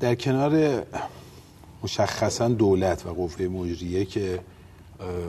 در 0.00 0.14
کنار 0.14 0.82
مشخصا 1.82 2.48
دولت 2.48 3.06
و 3.06 3.14
قوه 3.14 3.42
مجریه 3.42 4.04
که 4.04 4.40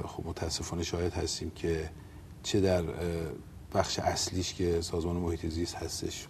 خب 0.05 0.27
متاسفانه 0.27 0.83
شاهد 0.83 1.13
هستیم 1.13 1.51
که 1.55 1.89
چه 2.43 2.61
در 2.61 2.83
بخش 3.73 3.99
اصلیش 3.99 4.53
که 4.53 4.81
سازمان 4.81 5.15
محیط 5.15 5.45
زیست 5.45 5.75
هستش 5.75 6.27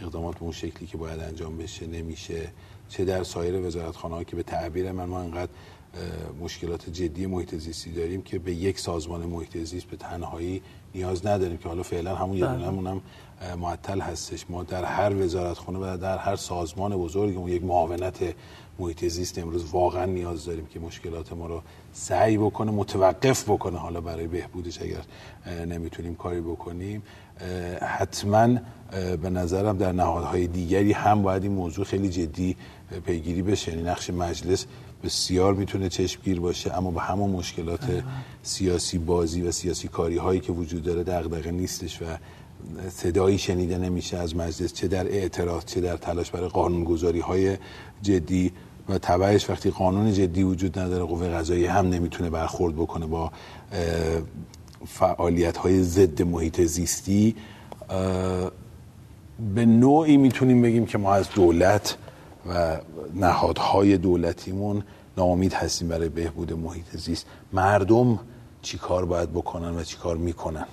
اقدامات 0.00 0.34
به 0.34 0.42
اون 0.42 0.52
شکلی 0.52 0.86
که 0.86 0.96
باید 0.96 1.20
انجام 1.20 1.58
بشه 1.58 1.86
نمیشه 1.86 2.48
چه 2.88 3.04
در 3.04 3.24
سایر 3.24 3.60
وزارتخانه 3.60 4.24
که 4.24 4.36
به 4.36 4.42
تعبیر 4.42 4.92
من 4.92 5.04
ما 5.04 5.20
انقدر 5.20 5.50
مشکلات 6.40 6.90
جدی 6.90 7.26
محیط 7.26 7.54
زیستی 7.54 7.92
داریم 7.92 8.22
که 8.22 8.38
به 8.38 8.54
یک 8.54 8.78
سازمان 8.78 9.26
محیط 9.26 9.56
زیست 9.58 9.86
به 9.86 9.96
تنهایی 9.96 10.62
نیاز 10.94 11.26
نداریم 11.26 11.56
که 11.56 11.68
حالا 11.68 11.82
فعلا 11.82 12.14
همون 12.14 12.36
یه 12.36 12.46
بله. 12.46 12.66
هم 12.66 13.02
معطل 13.58 14.00
هستش. 14.00 14.44
ما 14.48 14.62
در 14.62 14.84
هر 14.84 15.14
وزارت 15.14 15.58
خونه 15.58 15.78
و 15.78 15.96
در 15.96 16.18
هر 16.18 16.36
سازمان 16.36 16.96
بزرگمون 16.96 17.48
یک 17.48 17.64
معاونت 17.64 18.34
محیط 18.78 19.04
زیست 19.04 19.38
امروز 19.38 19.64
واقعا 19.64 20.04
نیاز 20.04 20.44
داریم 20.44 20.66
که 20.66 20.80
مشکلات 20.80 21.32
ما 21.32 21.46
رو 21.46 21.62
سعی 21.92 22.38
بکنه 22.38 22.70
متوقف 22.70 23.44
بکنه. 23.44 23.78
حالا 23.78 24.00
برای 24.00 24.26
بهبودش 24.26 24.82
اگر 24.82 25.02
نمی‌تونیم 25.66 26.14
کاری 26.14 26.40
بکنیم. 26.40 27.02
حتما 27.82 28.58
به 29.22 29.30
نظرم 29.30 29.78
در 29.78 29.92
نهادهای 29.92 30.46
دیگری 30.46 30.92
هم 30.92 31.22
باید 31.22 31.42
این 31.42 31.52
موضوع 31.52 31.84
خیلی 31.84 32.08
جدی 32.08 32.56
پیگیری 33.06 33.42
بشه. 33.42 33.72
یعنی 33.72 33.82
نقش 33.82 34.10
مجلس 34.10 34.66
بسیار 35.04 35.54
می‌تونه 35.54 35.88
چشمگیر 35.88 36.40
باشه 36.40 36.76
اما 36.78 36.90
به 36.90 37.00
همون 37.00 37.30
مشکلات 37.30 38.02
سیاسی 38.42 38.98
بازی 38.98 39.42
و 39.42 39.50
سیاسی 39.50 39.88
کاری 39.88 40.16
هایی 40.16 40.40
که 40.40 40.52
وجود 40.52 40.82
داره 40.82 41.02
دغدغه 41.02 41.50
نیستش 41.50 42.02
و 42.02 42.04
صدایی 42.90 43.38
شنیده 43.38 43.78
نمیشه 43.78 44.16
از 44.16 44.36
مجلس 44.36 44.72
چه 44.72 44.88
در 44.88 45.06
اعتراض 45.06 45.64
چه 45.64 45.80
در 45.80 45.96
تلاش 45.96 46.30
برای 46.30 46.48
قانونگذاری 46.48 47.20
های 47.20 47.56
جدی 48.02 48.52
و 48.88 48.98
تبعش 48.98 49.50
وقتی 49.50 49.70
قانون 49.70 50.12
جدی 50.12 50.42
وجود 50.42 50.78
نداره 50.78 51.04
قوه 51.04 51.28
قضایی 51.28 51.66
هم 51.66 51.88
نمی‌تونه 51.88 52.30
برخورد 52.30 52.74
بکنه 52.74 53.06
با 53.06 53.32
فعالیت 54.86 55.56
های 55.56 55.82
ضد 55.82 56.22
محیط 56.22 56.60
زیستی. 56.60 57.36
به 59.54 59.66
نوعی 59.66 60.16
می‌تونیم 60.16 60.62
بگیم 60.62 60.86
که 60.86 60.98
ما 60.98 61.14
از 61.14 61.30
دولت 61.30 61.96
و 62.48 62.76
نهادهای 63.14 63.96
دولتیمون 63.96 64.82
ناامید 65.16 65.52
هستیم 65.52 65.88
برای 65.88 66.08
بهبود 66.08 66.52
محیط 66.52 66.96
زیست. 66.96 67.26
مردم 67.52 68.18
چی 68.62 68.78
کار 68.78 69.04
باید 69.04 69.30
بکنن 69.30 69.76
و 69.76 69.82
چی 69.82 69.96
کار 69.96 70.16
می‌کنن؟ 70.16 70.66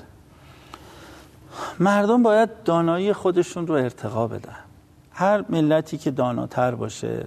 مردم 1.80 2.24
باید 2.24 2.64
دانایی 2.64 3.14
خودشون 3.14 3.68
رو 3.68 3.74
ارتقا 3.74 4.28
بدن. 4.28 4.56
هر 5.12 5.46
ملتی 5.50 5.98
که 5.98 6.12
داناتر 6.12 6.76
باشه 6.76 7.26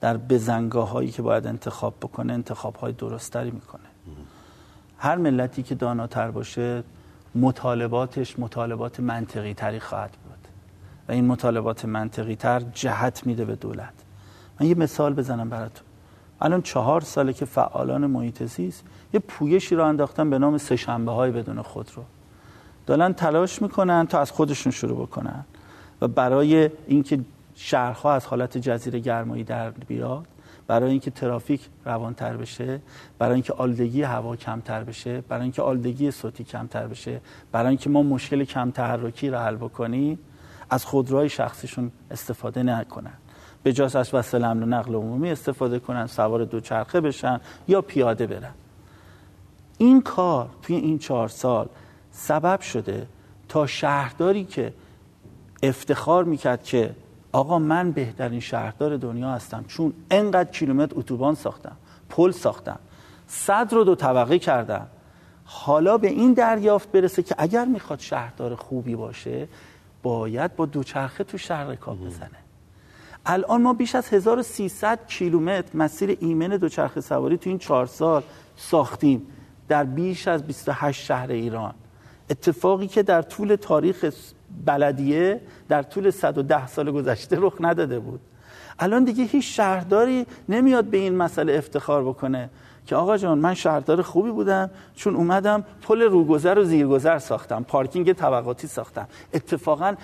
در 0.00 0.16
بزنگاه 0.16 0.90
هایی 0.90 1.10
که 1.10 1.22
باید 1.22 1.46
انتخاب 1.46 1.94
بکنه 2.00 2.32
انتخاب 2.32 2.76
های 2.76 2.92
درستری 2.92 3.50
می‌کنه. 3.50 3.82
هر 4.98 5.16
ملتی 5.16 5.62
که 5.62 5.74
داناتر 5.74 6.30
باشه 6.30 6.82
مطالباتش 7.34 8.38
مطالبات 8.38 9.00
منطقی 9.00 9.54
تری 9.54 9.80
خواهد 9.80 10.10
بود. 10.10 10.48
و 11.08 11.12
این 11.12 11.26
مطالبات 11.26 11.84
منطقی 11.84 12.36
تر 12.36 12.60
جهت 12.60 13.26
میده 13.26 13.44
به 13.44 13.56
دولت. 13.56 13.92
من 14.60 14.66
یه 14.66 14.74
مثال 14.74 15.14
بزنم 15.14 15.48
براتون. 15.48 15.86
الان 16.42 16.62
چهار 16.62 17.00
ساله 17.00 17.32
که 17.32 17.44
فعالان 17.44 18.06
محیط 18.06 18.42
زیست 18.42 18.84
یه 19.12 19.20
پویشی 19.20 19.74
رو 19.74 19.84
انداختن 19.84 20.30
به 20.30 20.38
نام 20.38 20.58
سهشنبه 20.58 21.12
های 21.12 21.30
بدون 21.30 21.62
خود 21.62 21.90
رو. 21.96 22.04
دارن 22.86 23.12
تلاش 23.12 23.62
می‌کنن 23.62 24.06
تا 24.06 24.20
از 24.20 24.30
خودشون 24.30 24.72
شروع 24.72 25.06
بکنن 25.06 25.44
و 26.00 26.08
برای 26.08 26.70
اینکه 26.86 27.20
شهرها 27.54 28.12
از 28.12 28.26
حالت 28.26 28.58
جزیره 28.58 28.98
گرمایی 28.98 29.44
در 29.44 29.70
بیاد 29.70 30.26
برای 30.66 30.90
اینکه 30.90 31.10
ترافیک 31.10 31.68
روانتر 31.84 32.36
بشه 32.36 32.80
برای 33.18 33.34
اینکه 33.34 33.52
آلودگی 33.52 34.02
هوا 34.02 34.36
کمتر 34.36 34.84
بشه 34.84 35.20
برای 35.20 35.42
اینکه 35.42 35.62
آلودگی 35.62 36.10
صوتی 36.10 36.44
کمتر 36.44 36.86
بشه 36.86 37.20
برای 37.52 37.68
اینکه 37.68 37.90
ما 37.90 38.02
مشکل 38.02 38.44
کم 38.44 38.70
تحرکی 38.70 39.30
رو 39.30 39.38
حل 39.38 39.56
بکنیم 39.56 40.18
از 40.70 40.84
خودروهای 40.84 41.28
شخصیشون 41.28 41.92
استفاده 42.10 42.62
نکنن. 42.62 43.14
به 43.62 43.72
جاس 43.72 43.96
از 43.96 44.14
وسایل 44.14 44.44
حمل 44.44 44.62
و 44.62 44.66
نقل 44.66 44.94
عمومی 44.94 45.30
استفاده 45.30 45.78
کنن 45.78 46.06
سوار 46.06 46.44
دوچرخه 46.44 47.00
بشن 47.00 47.40
یا 47.68 47.82
پیاده 47.82 48.26
برن. 48.26 48.52
این 49.78 50.02
کار 50.02 50.48
توی 50.62 50.76
این 50.76 50.98
چهار 50.98 51.28
سال 51.28 51.68
سبب 52.10 52.60
شده 52.60 53.06
تا 53.48 53.66
شهرداری 53.66 54.44
که 54.44 54.72
افتخار 55.62 56.24
می‌کرد 56.24 56.64
که 56.64 56.94
آقا 57.32 57.58
من 57.58 57.90
بهترین 57.90 58.40
شهردار 58.40 58.96
دنیا 58.96 59.30
هستم 59.30 59.64
چون 59.68 59.92
انقدر 60.10 60.50
کیلومتر 60.50 60.98
اتوبان 60.98 61.34
ساختم 61.34 61.76
پل 62.08 62.30
ساختم 62.30 62.78
صد 63.26 63.72
رو 63.72 63.84
دو 63.84 63.94
طبقه 63.94 64.38
کردم. 64.38 64.86
حالا 65.44 65.98
به 65.98 66.08
این 66.08 66.32
دریافت 66.32 66.92
برسه 66.92 67.22
که 67.22 67.34
اگر 67.38 67.64
می‌خواد 67.64 68.00
شهردار 68.00 68.54
خوبی 68.54 68.96
باشه 68.96 69.48
باید 70.02 70.56
با 70.56 70.66
دوچرخه 70.66 71.24
تو 71.24 71.38
شهر 71.38 71.64
رکاب 71.64 72.06
بزنه. 72.06 72.41
الان 73.26 73.62
ما 73.62 73.72
بیش 73.72 73.94
از 73.94 74.08
1300 74.08 74.98
کیلومتر 75.06 75.76
مسیر 75.76 76.16
ایمن 76.20 76.48
دوچرخه 76.48 77.00
سواری 77.00 77.36
تو 77.38 77.50
این 77.50 77.58
چهار 77.58 77.86
سال 77.86 78.22
ساختیم 78.56 79.26
در 79.68 79.84
بیش 79.84 80.28
از 80.28 80.42
28 80.42 81.04
شهر 81.04 81.30
ایران. 81.30 81.74
اتفاقی 82.30 82.86
که 82.86 83.02
در 83.02 83.22
طول 83.22 83.56
تاریخ 83.56 84.12
بلدیه 84.66 85.40
در 85.68 85.82
طول 85.82 86.10
110 86.10 86.66
سال 86.66 86.90
گذشته 86.90 87.36
رخ 87.40 87.54
نداده 87.60 87.98
بود. 88.00 88.20
الان 88.78 89.04
دیگه 89.04 89.24
هیچ 89.24 89.56
شهرداری 89.56 90.26
نمیاد 90.48 90.84
به 90.84 90.96
این 90.96 91.16
مسئله 91.16 91.54
افتخار 91.54 92.04
بکنه 92.04 92.50
که 92.86 92.96
آقا 92.96 93.16
جان 93.16 93.38
من 93.38 93.54
شهردار 93.54 94.02
خوبی 94.02 94.30
بودم 94.30 94.70
چون 94.94 95.16
اومدم 95.16 95.64
پل 95.82 96.02
روگذر 96.02 96.58
و 96.58 96.64
زیرگذر 96.64 97.18
ساختم 97.18 97.62
پارکینگ 97.62 98.12
طبقاتی 98.12 98.66
ساختم. 98.66 99.08
اتفاقا 99.34 99.94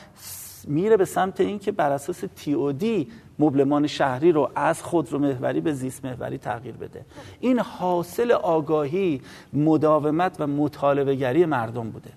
میره 0.67 0.97
به 0.97 1.05
سمت 1.05 1.41
این 1.41 1.59
که 1.59 1.73
بر 1.73 1.93
اساس 1.93 2.25
تی 2.37 2.53
او 2.53 2.73
دی 2.73 3.09
مبلمان 3.39 3.87
شهری 3.87 4.33
رو 4.33 4.51
از 4.55 4.83
خود 4.83 5.13
رو 5.13 5.19
محوری 5.19 5.61
به 5.61 5.73
زیست 5.73 6.05
محوری 6.05 6.39
تغییر 6.39 6.75
بده. 6.75 7.05
این 7.41 7.59
حاصل 7.59 8.33
آگاهی 8.33 9.21
مداومت 9.53 10.37
و 10.39 10.47
مطالبه 10.47 11.15
گری 11.15 11.45
مردم 11.45 11.91
بوده. 11.91 12.11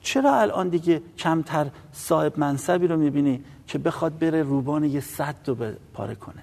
چرا 0.00 0.40
الان 0.40 0.68
دیگه 0.68 1.02
کمتر 1.18 1.66
صاحب 1.92 2.38
منصبی 2.38 2.86
رو 2.86 2.96
می‌بینی 2.96 3.44
که 3.66 3.78
بخواد 3.78 4.18
بره 4.18 4.42
روبان 4.42 4.84
یه 4.84 5.00
صد 5.00 5.34
رو 5.46 5.56
پاره 5.94 6.14
کنه؟ 6.14 6.42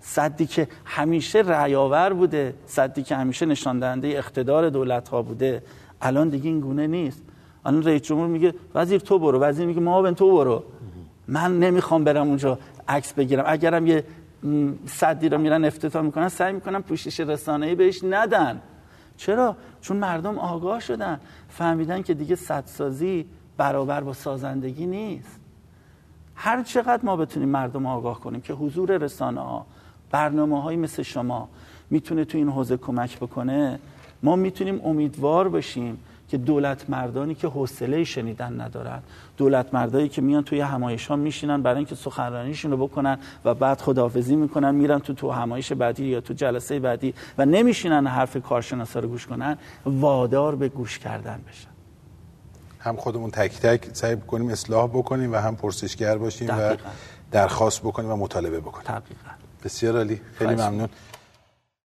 صدی 0.00 0.46
که 0.46 0.68
همیشه 0.84 1.38
رعیاور 1.38 2.12
بوده 2.12 2.54
صدی 2.66 3.02
که 3.02 3.16
همیشه 3.16 3.46
نشان 3.46 3.78
دهنده 3.78 4.08
اقتدار 4.08 4.70
دولت 4.70 5.08
ها 5.08 5.22
بوده. 5.22 5.62
الان 6.02 6.28
دیگه 6.28 6.50
این 6.50 6.60
گونه 6.60 6.86
نیست. 6.86 7.22
الان 7.64 7.82
رئیس 7.82 8.02
جمهور 8.02 8.26
میگه 8.26 8.54
وزیر 8.74 9.00
تو 9.00 9.18
برو. 9.18 9.38
وزیر 9.40 9.66
میگه 9.66 9.80
معاون 9.80 10.14
تو 10.14 10.32
برو. 10.32 10.62
من 11.28 11.58
نمی‌خوام 11.58 12.04
برم 12.04 12.28
اونجا 12.28 12.58
عکس 12.88 13.12
بگیرم. 13.12 13.44
اگرم 13.46 13.86
یه 13.86 14.04
صدی 14.86 15.28
رو 15.28 15.38
میرن 15.38 15.64
افتتاح 15.64 16.02
می‌کنن 16.02 16.28
سعی 16.28 16.52
می‌کنن 16.52 16.80
پوشش 16.80 17.20
رسانه‌ای 17.20 17.74
بهش 17.74 18.04
ندن. 18.04 18.60
چرا؟ 19.16 19.56
چون 19.80 19.96
مردم 19.96 20.38
آگاه 20.38 20.80
شدن. 20.80 21.20
فهمیدن 21.48 22.02
که 22.02 22.14
دیگه 22.14 22.36
صدسازی 22.36 23.26
برابر 23.56 24.00
با 24.00 24.12
سازندگی 24.12 24.86
نیست. 24.86 25.40
هر 26.34 26.62
چقدر 26.62 27.00
ما 27.02 27.16
بتونیم 27.16 27.48
مردم 27.48 27.86
آگاه 27.86 28.20
کنیم 28.20 28.40
که 28.40 28.52
حضور 28.52 28.96
رسانه 28.96 29.40
ها 29.40 29.66
برنامه 30.10 30.62
های 30.62 30.76
مثل 30.76 31.02
شما 31.02 31.48
می‌تونه 31.90 32.24
تو 32.24 32.38
این 32.38 32.48
حوزه 32.48 32.76
کمک 32.76 33.16
بکنه 33.16 33.78
ما 34.22 34.36
می‌تونیم 34.36 34.80
امیدوار 34.84 35.48
بشیم 35.48 35.98
که 36.30 36.38
دولت 36.38 36.90
مردانی 36.90 37.34
که 37.34 37.48
حوصله 37.48 38.04
شنیدن 38.04 38.60
ندارن. 38.60 39.02
دولت 39.36 39.74
مردایی 39.74 40.08
که 40.08 40.22
میان 40.22 40.44
توی 40.44 40.60
همایش 40.60 41.06
ها 41.06 41.16
میشینن 41.16 41.62
برای 41.62 41.76
اینکه 41.76 41.94
سخنرانیشون 41.94 42.70
رو 42.70 42.76
بکنن 42.76 43.18
و 43.44 43.54
بعد 43.54 43.80
خداحافظی 43.80 44.36
می‌کنن 44.36 44.74
میرن 44.74 44.98
تو 44.98 45.14
تو 45.14 45.30
همایش 45.30 45.72
بعدی 45.72 46.04
یا 46.04 46.20
تو 46.20 46.34
جلسه 46.34 46.80
بعدی 46.80 47.14
و 47.38 47.44
نمیشینن 47.44 48.06
حرف 48.06 48.36
کارشناسا 48.36 49.00
رو 49.00 49.08
گوش 49.08 49.26
کنن 49.26 49.58
وادار 49.86 50.56
به 50.56 50.68
گوش 50.68 50.98
کردن 50.98 51.40
بشن. 51.48 51.70
هم 52.78 52.96
خودمون 52.96 53.30
تک 53.30 53.60
تک 53.60 53.88
سعی 53.92 54.16
کنیم 54.16 54.48
اصلاح 54.48 54.88
بکنیم 54.88 55.32
و 55.32 55.36
هم 55.36 55.56
پرسشگر 55.56 56.18
باشیم 56.18 56.48
دقیقا. 56.48 56.74
و 56.74 56.76
درخواست 57.30 57.80
بکنیم 57.80 58.10
و 58.10 58.16
مطالبه 58.16 58.60
بکنیم. 58.60 58.86
دقیقا. 58.86 59.30
بسیار 59.64 59.96
عالی. 59.96 60.20
خیلی 60.34 60.54
ممنون. 60.54 60.88